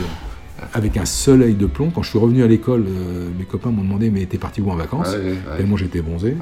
avec 0.74 0.98
un 0.98 1.06
soleil 1.06 1.54
de 1.54 1.66
plomb. 1.66 1.92
Quand 1.94 2.04
je 2.04 2.10
suis 2.10 2.20
revenu 2.20 2.44
à 2.44 2.48
l'école, 2.48 2.86
euh, 2.88 3.30
mes 3.38 3.46
copains 3.46 3.72
m'ont 3.72 3.84
demandé 3.84 4.10
mais 4.10 4.26
t'es 4.26 4.38
parti 4.38 4.62
où 4.62 4.70
en 4.70 4.76
vacances 4.76 5.12
Ouais, 5.12 5.18
ouais, 5.18 5.32
ouais. 5.32 5.58
Tellement 5.58 5.78
j'étais 5.78 6.02
bronzé. 6.02 6.36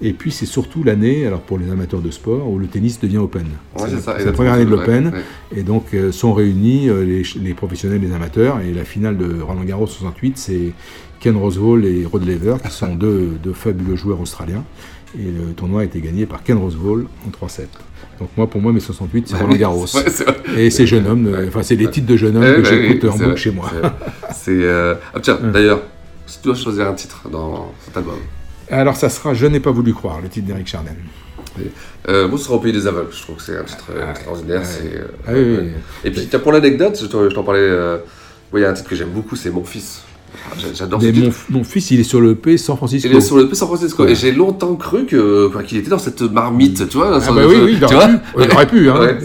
Et 0.00 0.12
puis 0.12 0.30
c'est 0.30 0.46
surtout 0.46 0.82
l'année, 0.84 1.26
alors 1.26 1.40
pour 1.40 1.58
les 1.58 1.70
amateurs 1.70 2.00
de 2.00 2.10
sport, 2.10 2.48
où 2.50 2.58
le 2.58 2.66
tennis 2.66 3.00
devient 3.00 3.18
open. 3.18 3.46
C'est 3.76 4.24
la 4.24 4.32
première 4.32 4.54
année 4.54 4.64
de 4.64 4.70
l'open. 4.70 5.12
Et 5.54 5.62
donc 5.62 5.94
euh, 5.94 6.12
sont 6.12 6.32
réunis 6.32 6.88
euh, 6.88 7.04
les, 7.04 7.22
les 7.40 7.54
professionnels, 7.54 8.00
les 8.00 8.12
amateurs. 8.12 8.60
Et 8.60 8.72
la 8.72 8.84
finale 8.84 9.16
de 9.16 9.40
Roland 9.40 9.64
Garros 9.64 9.86
68, 9.86 10.38
c'est 10.38 10.72
Ken 11.20 11.36
Rosewall 11.36 11.84
et 11.84 12.04
Rod 12.04 12.26
Laver, 12.26 12.56
qui 12.64 12.70
sont 12.70 12.94
deux, 12.94 13.38
deux 13.42 13.52
fabuleux 13.52 13.96
joueurs 13.96 14.20
australiens. 14.20 14.64
Et 15.18 15.24
le 15.24 15.52
tournoi 15.54 15.82
a 15.82 15.84
été 15.84 16.00
gagné 16.00 16.26
par 16.26 16.42
Ken 16.42 16.58
Rosewall 16.58 17.06
en 17.26 17.46
3-7. 17.46 17.62
Donc 18.20 18.30
moi, 18.36 18.46
pour 18.48 18.60
moi, 18.60 18.72
mes 18.72 18.80
68, 18.80 19.28
c'est 19.28 19.36
Roland 19.36 19.54
Garros. 19.56 19.86
Et 20.56 20.70
ces 20.70 20.86
jeunes 20.86 21.06
hommes, 21.06 21.26
euh, 21.32 21.46
enfin 21.48 21.62
c'est 21.62 21.76
les 21.76 21.88
titres 21.88 22.06
de 22.06 22.16
jeunes 22.16 22.36
hommes 22.36 22.44
Eh 22.58 22.62
que 22.62 22.64
j'écoute 22.64 23.10
en 23.10 23.16
boucle 23.16 23.36
chez 23.36 23.50
moi. 23.52 23.70
c'est- 24.34 24.50
euh, 24.50 24.94
Ah, 25.14 25.20
tiens, 25.20 25.38
d'ailleurs, 25.52 25.82
si 26.26 26.38
tu 26.40 26.48
dois 26.48 26.56
choisir 26.56 26.88
un 26.88 26.94
titre 26.94 27.28
dans 27.30 27.72
cet 27.84 27.96
album, 27.96 28.16
Alors 28.70 28.96
ça 28.96 29.08
sera 29.08 29.34
Je 29.34 29.46
n'ai 29.46 29.60
pas 29.60 29.70
voulu 29.70 29.94
croire, 29.94 30.20
le 30.20 30.28
titre 30.28 30.46
d'Eric 30.46 30.66
Chardin. 30.66 30.90
euh, 32.08 32.28
moi, 32.28 32.38
ce 32.38 32.44
sera 32.44 32.56
Au 32.56 32.60
pays 32.60 32.72
des 32.72 32.86
aveugles. 32.86 33.12
Je 33.12 33.22
trouve 33.22 33.36
que 33.36 33.42
c'est 33.42 33.56
un 33.56 33.64
titre 33.64 33.86
euh, 33.94 34.10
extraordinaire. 34.10 34.62
Ah 35.26 35.30
oui, 35.32 35.40
oui, 35.40 35.50
ouais. 35.56 35.58
oui. 35.62 35.70
Et 36.04 36.10
puis, 36.10 36.26
tiens, 36.28 36.38
pour 36.40 36.52
l'anecdote, 36.52 36.98
je 37.00 37.06
t'en 37.06 37.42
parlais. 37.44 37.60
euh, 37.60 37.98
Il 38.54 38.60
y 38.60 38.64
a 38.64 38.70
un 38.70 38.72
titre 38.72 38.88
que 38.88 38.96
j'aime 38.96 39.10
beaucoup, 39.10 39.36
c'est 39.36 39.50
Mon 39.50 39.62
fils. 39.64 40.02
J'adore 40.74 41.00
ce 41.00 41.52
mon, 41.52 41.64
fils, 41.64 41.90
il 41.90 42.00
est 42.00 42.04
sur 42.04 42.20
le 42.20 42.34
P 42.34 42.56
San 42.58 42.76
Francisco. 42.76 43.08
Il 43.10 43.16
est 43.16 43.20
sur 43.20 43.36
le 43.36 43.48
P 43.48 43.54
San 43.54 43.68
Francisco. 43.68 44.04
Ouais. 44.04 44.12
Et 44.12 44.14
j'ai 44.14 44.32
longtemps 44.32 44.74
cru 44.76 45.04
que, 45.04 45.48
enfin, 45.48 45.62
qu'il 45.62 45.78
était 45.78 45.90
dans 45.90 45.98
cette 45.98 46.22
marmite, 46.22 46.88
tu 46.88 46.96
vois. 46.96 47.20
Ah 47.22 47.32
bah 47.32 47.42
oui, 47.46 47.56
oui, 47.64 47.72
il 47.74 47.78
tu 47.78 47.84
aurait 47.84 47.94
vois 47.96 48.06
pu. 48.08 48.44
Il 48.44 48.50
aurait 48.52 48.66
pu, 48.66 48.90
hein. 48.90 49.00
Ouais, 49.00 49.18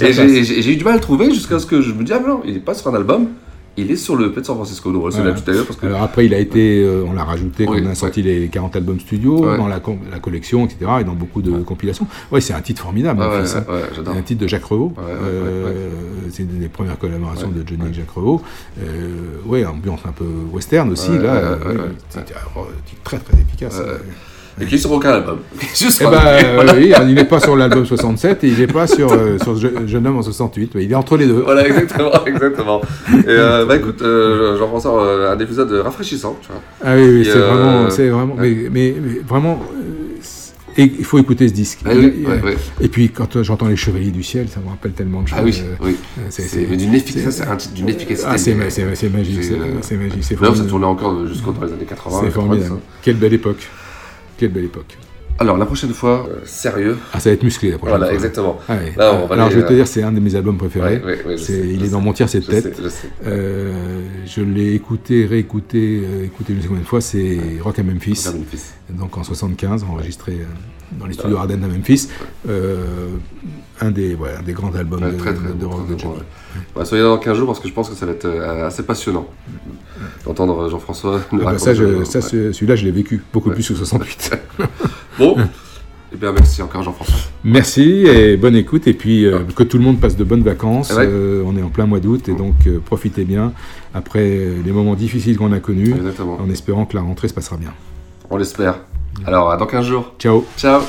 Et 0.00 0.12
j'ai- 0.12 0.72
eu 0.72 0.76
du 0.76 0.84
mal 0.84 0.94
à 0.94 0.96
le 0.96 1.02
trouver 1.02 1.32
jusqu'à 1.32 1.58
ce 1.58 1.66
que 1.66 1.80
je 1.80 1.92
me 1.92 2.02
dise, 2.04 2.14
ah 2.18 2.22
non, 2.26 2.40
il 2.46 2.56
est 2.56 2.60
pas 2.60 2.74
sur 2.74 2.88
un 2.90 2.94
album, 2.94 3.28
il 3.76 3.90
est 3.90 3.96
sur 3.96 4.16
le 4.16 4.32
P 4.32 4.40
de 4.40 4.46
San 4.46 4.54
Francisco. 4.56 4.92
Donc, 4.92 5.04
c'est 5.10 5.18
Voilà. 5.18 5.32
là 5.34 5.40
tout 5.40 5.50
à 5.50 5.54
l'heure 5.54 5.66
parce 5.66 5.78
que. 5.78 5.86
Alors 5.86 6.02
après, 6.02 6.26
il 6.26 6.34
a 6.34 6.38
été, 6.38 6.82
euh, 6.82 7.04
on 7.06 7.12
l'a 7.12 7.24
rajouté 7.24 7.64
quand 7.66 7.72
Oui, 7.72 7.82
on 7.84 7.90
a 7.90 7.94
sorti 7.94 8.22
les 8.22 8.48
40 8.48 8.76
albums 8.76 9.00
studio, 9.00 9.44
Ouais. 9.44 9.56
dans 9.56 9.66
la, 9.68 9.80
la 10.10 10.18
collection, 10.20 10.64
etc., 10.64 10.90
et 11.00 11.04
dans 11.04 11.14
beaucoup 11.14 11.42
de 11.42 11.50
compilations. 11.62 12.06
Ouais, 12.30 12.40
c'est 12.40 12.52
un 12.54 12.60
titre 12.60 12.82
formidable. 12.82 13.20
Ah 13.22 13.40
hein. 13.40 13.62
j'adore. 13.94 14.14
un 14.16 14.22
titre 14.22 14.42
de 14.42 14.46
Jacques 14.46 14.64
Revaux. 14.64 14.92
Euh. 14.98 15.88
C'est 16.30 16.42
une 16.44 16.58
des 16.60 16.68
premières 16.68 16.98
collaborations 16.98 17.48
de 17.48 17.62
Johnny 17.66 17.82
avec 17.82 17.94
Jacques 17.94 18.10
Revaux. 18.10 18.42
Euh, 18.80 19.36
ouais, 19.46 19.64
ambiance 19.64 20.00
un 20.06 20.12
peu 20.12 20.24
western 20.52 20.90
aussi. 20.90 21.16
Là, 21.18 21.58
c'était 22.08 22.34
un 22.34 22.60
titre 22.86 23.02
très 23.04 23.18
très 23.18 23.40
efficace. 23.40 23.80
Et 24.60 24.66
qui 24.66 24.76
est 24.76 24.78
sur 24.78 24.92
aucun 24.92 25.10
album. 25.10 25.38
Juste 25.76 26.00
Eh 26.00 26.04
ben, 26.04 26.12
euh, 26.24 26.72
oui, 26.76 26.92
il 27.08 27.14
n'est 27.14 27.24
pas 27.24 27.40
sur 27.40 27.56
l'album 27.56 27.84
67 27.84 28.44
et 28.44 28.48
il 28.48 28.58
n'est 28.58 28.66
pas 28.68 28.86
sur, 28.86 29.12
euh, 29.12 29.36
sur 29.42 29.56
Jeune 29.56 30.06
homme 30.06 30.18
en 30.18 30.22
68. 30.22 30.72
mais 30.74 30.84
Il 30.84 30.92
est 30.92 30.94
entre 30.94 31.16
les 31.16 31.26
deux. 31.26 31.40
Voilà, 31.44 31.66
exactement, 31.66 32.12
exactement. 32.26 32.80
Et 33.12 33.24
euh, 33.28 33.64
bah 33.66 33.76
écoute, 33.76 34.00
euh, 34.02 34.56
Jean-François, 34.58 35.02
euh, 35.04 35.32
un 35.34 35.38
épisode 35.40 35.72
rafraîchissant, 35.72 36.36
tu 36.40 36.48
vois. 36.48 36.60
Ah 36.84 36.94
oui, 36.96 37.24
c'est 37.24 37.36
euh, 37.36 37.46
vraiment, 37.48 37.90
c'est 37.90 38.08
vraiment, 38.08 38.34
ouais. 38.36 38.68
mais, 38.70 38.70
mais- 38.70 38.94
mais 39.02 39.18
vraiment, 39.26 39.60
et 40.76 40.82
il 40.98 41.04
faut 41.04 41.18
écouter 41.18 41.46
ce 41.48 41.52
disque. 41.52 41.80
Ah 41.84 41.90
oui, 41.94 42.24
ouais, 42.26 42.40
ouais. 42.42 42.56
Et 42.80 42.88
puis 42.88 43.08
quand 43.08 43.42
j'entends 43.44 43.68
les 43.68 43.76
Chevaliers 43.76 44.10
du 44.10 44.22
ciel, 44.24 44.48
ça 44.48 44.58
me 44.60 44.68
rappelle 44.68 44.90
tellement 44.92 45.22
de 45.22 45.28
choses. 45.28 45.38
Ah 45.40 45.44
oui, 45.44 45.54
oui. 45.80 45.96
c'est- 46.30 46.64
d'une 46.76 46.94
efficacité, 46.94 47.44
d'une 47.74 47.88
efficacité. 47.88 48.28
Ah, 48.30 48.38
c'est 48.38 48.54
magique, 48.54 48.86
c'est 48.92 49.08
magique, 49.96 50.38
D'ailleurs, 50.40 50.56
ça 50.56 50.64
tournait 50.64 50.86
encore 50.86 51.26
jusqu'aux 51.26 51.52
dans 51.52 51.64
les 51.66 51.72
années 51.72 51.84
80. 51.88 52.18
C'est 52.20 52.26
90, 52.26 52.32
formidable. 52.34 52.80
Quelle 53.02 53.16
belle 53.16 53.34
époque. 53.34 53.68
Quelle 54.36 54.50
belle 54.50 54.64
époque. 54.64 54.98
Alors, 55.40 55.56
la 55.56 55.66
prochaine 55.66 55.92
fois, 55.92 56.28
euh, 56.30 56.38
sérieux. 56.44 56.96
Ah, 57.12 57.18
ça 57.18 57.28
va 57.30 57.34
être 57.34 57.42
musclé 57.42 57.72
la 57.72 57.78
prochaine 57.78 57.90
Voilà, 57.98 58.06
fois. 58.06 58.14
exactement. 58.14 58.58
Ah 58.68 58.76
ouais. 58.76 58.92
Là, 58.96 59.14
on 59.14 59.26
va 59.26 59.34
Alors 59.34 59.46
aller, 59.46 59.54
je 59.56 59.60
vais 59.60 59.66
te 59.66 59.72
euh, 59.72 59.76
dire, 59.76 59.88
c'est 59.88 60.02
un 60.04 60.12
de 60.12 60.20
mes 60.20 60.34
albums 60.36 60.56
préférés. 60.56 60.98
Ouais, 60.98 61.04
ouais, 61.04 61.24
ouais, 61.26 61.36
je 61.36 61.42
C'est- 61.42 61.60
sais, 61.60 61.68
il 61.68 61.84
est 61.84 61.88
dans 61.88 62.00
mon 62.00 62.12
tiers, 62.12 62.28
c'est 62.28 62.40
Je 62.40 62.50
tête. 62.50 62.76
sais, 62.76 62.82
je 62.82 62.88
sais. 62.88 63.08
Euh, 63.26 63.72
je 64.26 64.40
l'ai 64.42 64.74
écouté, 64.74 65.26
réécouté, 65.26 66.02
euh, 66.04 66.24
écouté 66.24 66.52
une 66.52 66.62
seconde 66.62 66.84
fois. 66.84 67.00
C'est 67.00 67.38
Rock 67.60 67.78
à 67.80 67.82
Memphis. 67.82 68.22
Rock 68.26 68.34
à 68.34 68.38
Memphis. 68.38 68.62
Donc 68.90 69.16
en 69.18 69.24
75, 69.24 69.82
enregistré 69.82 70.38
dans 70.92 71.06
les 71.06 71.14
studios 71.14 71.36
Ardennes 71.36 71.64
à 71.64 71.68
Memphis. 71.68 72.08
Euh, 72.48 72.76
un 73.80 73.90
des, 73.90 74.16
un 74.38 74.42
des 74.42 74.52
grands 74.52 74.72
albums 74.76 75.02
Ouais, 75.02 75.10
de, 75.10 75.16
très, 75.16 75.34
très 75.34 75.48
de- 75.48 75.52
de 75.54 75.64
bon, 75.66 75.70
rock 75.70 75.88
de 75.88 75.94
ouais. 75.94 76.10
Bah, 76.76 76.84
soyez 76.84 77.02
là 77.02 77.08
dans 77.10 77.18
15 77.18 77.36
jours 77.36 77.48
parce 77.48 77.58
que 77.58 77.66
je 77.66 77.72
pense 77.74 77.88
que 77.90 77.96
ça 77.96 78.06
va 78.06 78.12
être 78.12 78.24
euh, 78.26 78.68
assez 78.68 78.84
passionnant 78.84 79.26
d'entendre 80.24 80.70
Jean-François 80.70 81.20
Ah 81.32 81.36
bah, 81.36 81.58
ça, 81.58 81.74
je- 81.74 82.04
ça, 82.04 82.20
celui-là, 82.20 82.76
je 82.76 82.84
l'ai 82.84 82.92
vécu 82.92 83.20
beaucoup 83.32 83.48
Ouais. 83.48 83.54
plus 83.56 83.66
que 83.66 83.74
68. 83.74 84.30
Bon, 85.18 85.36
eh 86.12 86.16
bien 86.16 86.32
merci 86.32 86.62
encore 86.62 86.82
Jean-François. 86.82 87.16
Merci 87.42 88.06
et 88.06 88.36
bonne 88.36 88.56
écoute. 88.56 88.86
Et 88.86 88.94
puis 88.94 89.26
euh, 89.26 89.40
que 89.56 89.62
tout 89.62 89.78
le 89.78 89.84
monde 89.84 90.00
passe 90.00 90.16
de 90.16 90.24
bonnes 90.24 90.42
vacances. 90.42 90.90
Ouais. 90.92 91.06
Euh, 91.06 91.42
on 91.46 91.56
est 91.56 91.62
en 91.62 91.70
plein 91.70 91.86
mois 91.86 92.00
d'août 92.00 92.28
et 92.28 92.34
donc 92.34 92.54
euh, 92.66 92.78
profitez 92.84 93.24
bien 93.24 93.52
après 93.94 94.38
les 94.64 94.72
moments 94.72 94.94
difficiles 94.94 95.36
qu'on 95.36 95.52
a 95.52 95.60
connus, 95.60 95.94
Exactement. 95.94 96.38
en 96.40 96.50
espérant 96.50 96.84
que 96.84 96.96
la 96.96 97.02
rentrée 97.02 97.28
se 97.28 97.34
passera 97.34 97.56
bien. 97.56 97.72
On 98.30 98.36
l'espère. 98.36 98.78
Alors, 99.26 99.50
à 99.50 99.56
dans 99.56 99.66
15 99.66 99.86
jours. 99.86 100.14
Ciao. 100.18 100.44
Ciao. 100.56 100.80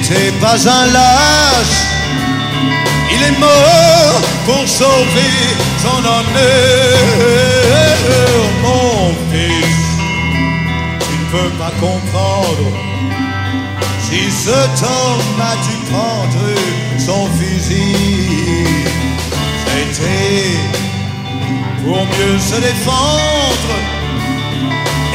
N'était 0.00 0.32
pas 0.40 0.56
un 0.68 0.86
lâche, 0.92 1.80
il 3.12 3.22
est 3.22 3.38
mort 3.38 4.20
pour 4.46 4.66
sauver 4.66 5.36
son 5.82 5.98
honneur. 5.98 6.98
Mon 8.62 9.14
fils, 9.30 9.88
tu 11.00 11.14
ne 11.18 11.26
peux 11.32 11.50
pas 11.58 11.72
comprendre. 11.80 12.72
Si 14.08 14.30
cet 14.30 14.82
homme 14.82 15.40
a 15.40 15.54
dû 15.66 15.76
prendre 15.90 16.46
son 16.98 17.28
fusil, 17.38 18.66
c'était 19.66 20.56
pour 21.84 22.04
mieux 22.04 22.38
se 22.38 22.56
défendre. 22.60 23.74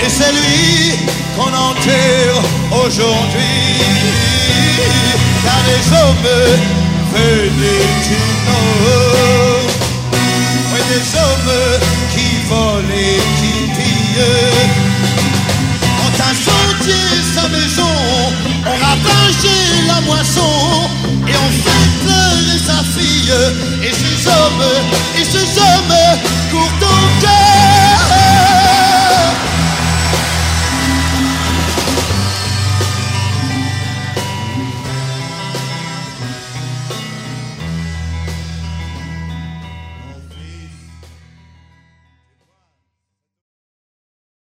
Et 0.03 0.09
c'est 0.09 0.31
lui 0.31 0.93
qu'on 1.35 1.53
enterre 1.53 2.41
aujourd'hui. 2.71 4.44
Hommes 5.67 6.31
venaient 7.13 7.89
du 8.07 8.21
nord. 8.45 9.67
Oui, 10.71 10.81
des 10.89 11.07
hommes 11.17 11.55
qui 12.13 12.27
volent 12.47 12.93
et 12.93 13.19
qui 13.37 13.53
pillent. 13.75 14.25
On 16.03 16.11
incendié 16.31 17.01
sa 17.33 17.47
maison, 17.49 17.95
on 18.65 18.75
ravagé 18.85 19.57
la 19.87 20.01
moisson 20.01 20.89
et 21.27 21.35
on 21.35 21.51
fait 21.63 21.89
pleurer 22.03 22.59
sa 22.65 22.83
fille. 22.83 23.33
Et 23.83 23.93
ces 23.93 24.27
hommes, 24.27 24.67
et 25.19 25.25
ces 25.25 25.59
hommes 25.59 25.97
courent 26.51 26.79